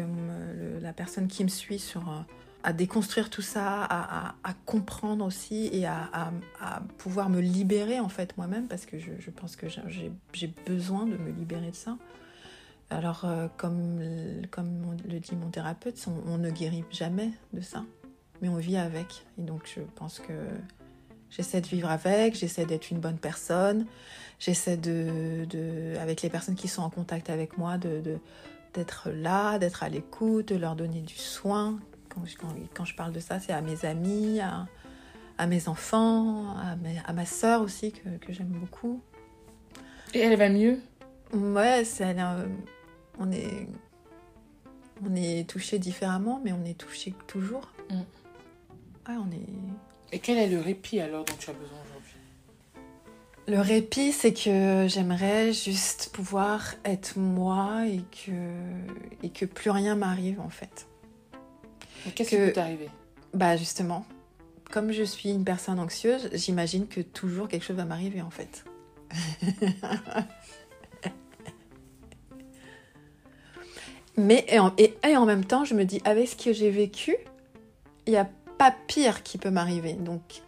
[0.82, 2.26] la personne qui me suit sur
[2.64, 6.32] à déconstruire tout ça, à, comprendre aussi et à,
[6.98, 11.32] pouvoir me libérer en fait moi-même parce que je, pense que j'ai- besoin de me
[11.32, 11.98] libérer de ça.
[12.90, 14.02] Alors euh, comme,
[14.52, 17.86] comme le dit mon thérapeute, on, ne guérit jamais de ça,
[18.42, 19.26] mais on vit avec.
[19.38, 20.34] Et donc je pense que
[21.30, 23.86] j'essaie de vivre avec, j'essaie d'être une bonne personne,
[24.40, 28.20] j'essaie de, avec les personnes qui sont en contact avec moi, de-
[28.74, 31.80] d'être là, d'être à l'écoute, de leur donner du soin.
[32.10, 34.68] Quand je, quand, quand je parle de ça, c'est à mes amis, à,
[35.38, 39.02] à mes enfants, à, mes- à ma sœur aussi, que, que j'aime beaucoup.
[40.14, 40.80] Et elle va mieux?
[41.34, 42.48] Ouais, c'est, elle, euh,
[43.20, 43.68] on est,
[45.08, 47.72] on est touché différemment, mais on est touché toujours.
[47.90, 47.96] Mm.
[49.08, 49.46] Ouais, on est.
[50.12, 52.16] Et quel est le répit alors dont tu as besoin aujourd'hui?
[53.48, 58.32] Le répit, c'est que j'aimerais juste pouvoir être moi et que,
[59.24, 60.88] et que plus rien m'arrive en fait.
[62.16, 62.90] Qu'est-ce Que- qui peut t'arriver?
[63.34, 64.06] Bah justement,
[64.72, 68.64] comme je suis une personne anxieuse, j'imagine que toujours quelque chose va m'arriver en fait.
[74.18, 76.70] Mais et en, et- et en même temps, je me dis, avec ce que j'ai
[76.70, 77.16] vécu,
[78.06, 79.94] il y a pas pire qui peut m'arriver.
[79.94, 80.42] Donc,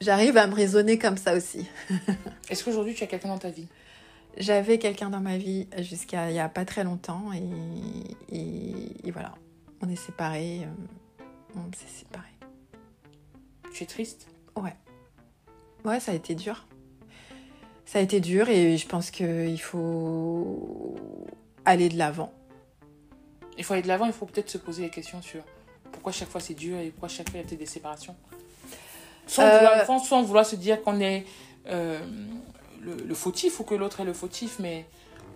[0.00, 1.66] j'arrive à me raisonner comme ça aussi.
[2.50, 3.66] Est-ce qu'aujourd'hui tu as quelqu'un dans ta vie?
[4.36, 7.30] J'avais quelqu'un dans ma vie jusqu'à il y a pas très longtemps
[8.32, 9.34] et voilà,
[9.82, 10.64] on est séparés.
[10.64, 11.24] euh,
[11.56, 12.26] On s'est séparés.
[13.72, 14.26] Tu es triste?
[15.82, 16.66] Ouais, ça a été dur.
[17.86, 20.94] Ça a été dur et je pense qu'il faut
[21.64, 22.34] aller de l'avant.
[23.56, 25.42] Il faut aller de l'avant, il faut peut-être se poser les questions sur
[25.90, 28.14] pourquoi chaque fois c'est dur et pourquoi chaque fois il y a peut-être des séparations.
[29.26, 31.24] Sans, Euh, vouloir, sans- sans vouloir se dire qu'on est
[31.66, 31.98] euh,
[32.82, 34.84] le, le fautif ou que l'autre est le fautif, mais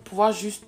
[0.03, 0.63] pouvoir juste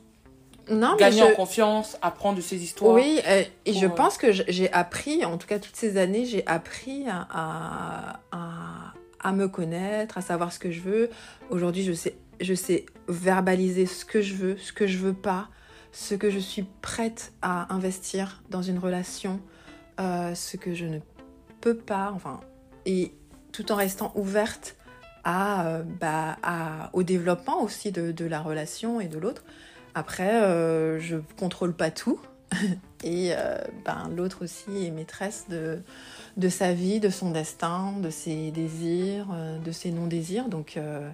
[0.70, 2.93] Non, gagner je- en confiance, apprendre de ses histoires.
[2.93, 5.97] Oui, euh, et pour, je euh, pense que j'ai appris, en tout cas toutes ces
[5.97, 11.09] années, j'ai appris à, à, me connaître, à savoir ce que je veux.
[11.49, 15.49] Aujourd'hui, je sais, je sais verbaliser ce que je veux, ce que je veux pas,
[15.91, 19.39] ce que je suis prête à investir dans une relation,
[19.99, 20.99] euh, ce que je ne
[21.61, 22.39] peux pas, enfin,
[22.86, 23.11] et
[23.51, 24.76] tout en restant ouverte
[25.24, 29.43] à, bah, à- au développement aussi de, de la relation et de l'autre.
[29.97, 32.19] Après, euh, je contrôle pas tout.
[33.03, 35.81] Et euh, ben, l'autre aussi est maîtresse de,
[36.37, 40.49] de sa vie, de son destin, de ses désirs, euh, de ses non-désirs.
[40.49, 41.09] Donc, euh,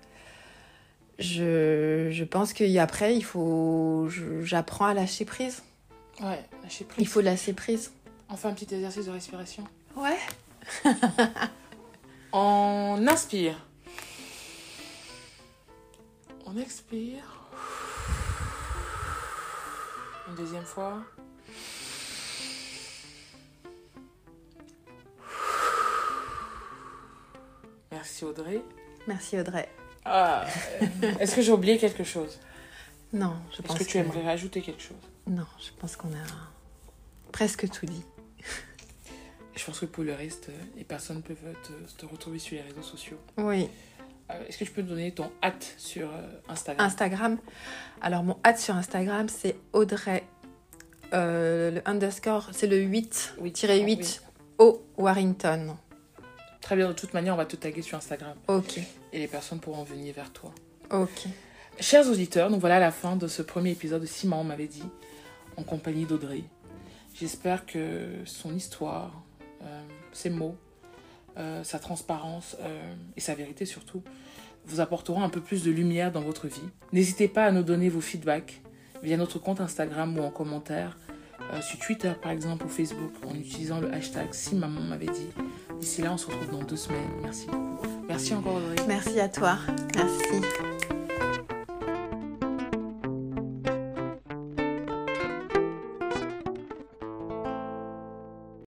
[1.18, 4.10] je, je pense qu'après, il faut.
[4.42, 5.64] J'apprends à lâcher prise.
[6.20, 7.02] Ouais, lâcher prise.
[7.02, 7.94] Il faut lâcher prise.
[8.28, 9.64] On fait un petit exercice de respiration.
[9.96, 10.20] Ouais.
[12.34, 13.66] On inspire.
[16.46, 17.43] On expire.
[20.36, 21.04] Une deuxième fois.
[27.92, 28.62] Merci Audrey.
[29.08, 29.70] Merci Audrey.
[30.06, 30.46] Ah,
[30.82, 32.40] euh, Est-ce que j'ai oublié quelque chose?
[33.14, 34.98] Non, je Est-ce pense que tu aimerais rajouter quelque chose?
[35.28, 36.26] Non, je pense qu'on a
[37.32, 38.04] presque tout dit.
[39.56, 42.64] Je pense que pour le reste, euh, les personnes peuvent te, te retrouver sur les
[42.64, 43.20] réseaux sociaux.
[43.38, 43.70] Oui.
[44.34, 46.86] Euh, Est-ce que tu peux me donner ton hâte sur euh, Instagram?
[46.88, 47.38] Instagram.
[48.02, 50.24] Alors, mon hâte sur Instagram, c'est Audrey.
[51.14, 54.20] Euh, le underscore, c'est le 8, Oui, tiré 8, oui.
[54.58, 55.78] O Warrington.
[56.62, 58.78] Très bien, de toute manière, on va te taguer sur Instagram Ok,
[59.12, 60.52] et les personnes pourront venir vers toi.
[60.92, 61.26] ok.
[61.80, 64.68] Chers auditeurs, nous voilà à la fin de ce premier épisode de Simon on m'avait
[64.68, 64.84] dit,
[65.58, 66.44] en compagnie d'Audrey.
[67.16, 69.24] J'espère que son histoire,
[69.64, 69.82] euh,
[70.14, 70.56] ses mots,
[71.38, 74.04] euh, sa transparence euh, et sa vérité surtout
[74.66, 76.62] vous apporteront un peu plus de lumière dans votre vie.
[76.92, 78.62] N'hésitez pas à nous donner vos feedbacks
[79.02, 80.98] via notre compte Instagram ou en commentaire,
[81.52, 85.30] euh, sur Twitter par exemple ou Facebook en utilisant le hashtag Si maman m'avait dit.
[85.80, 87.00] D'ici là, on se retrouve dans deux semaines.
[87.22, 87.88] Merci beaucoup.
[88.08, 88.76] Merci encore Audrey.
[88.88, 89.58] Merci à toi.
[89.96, 90.83] Merci.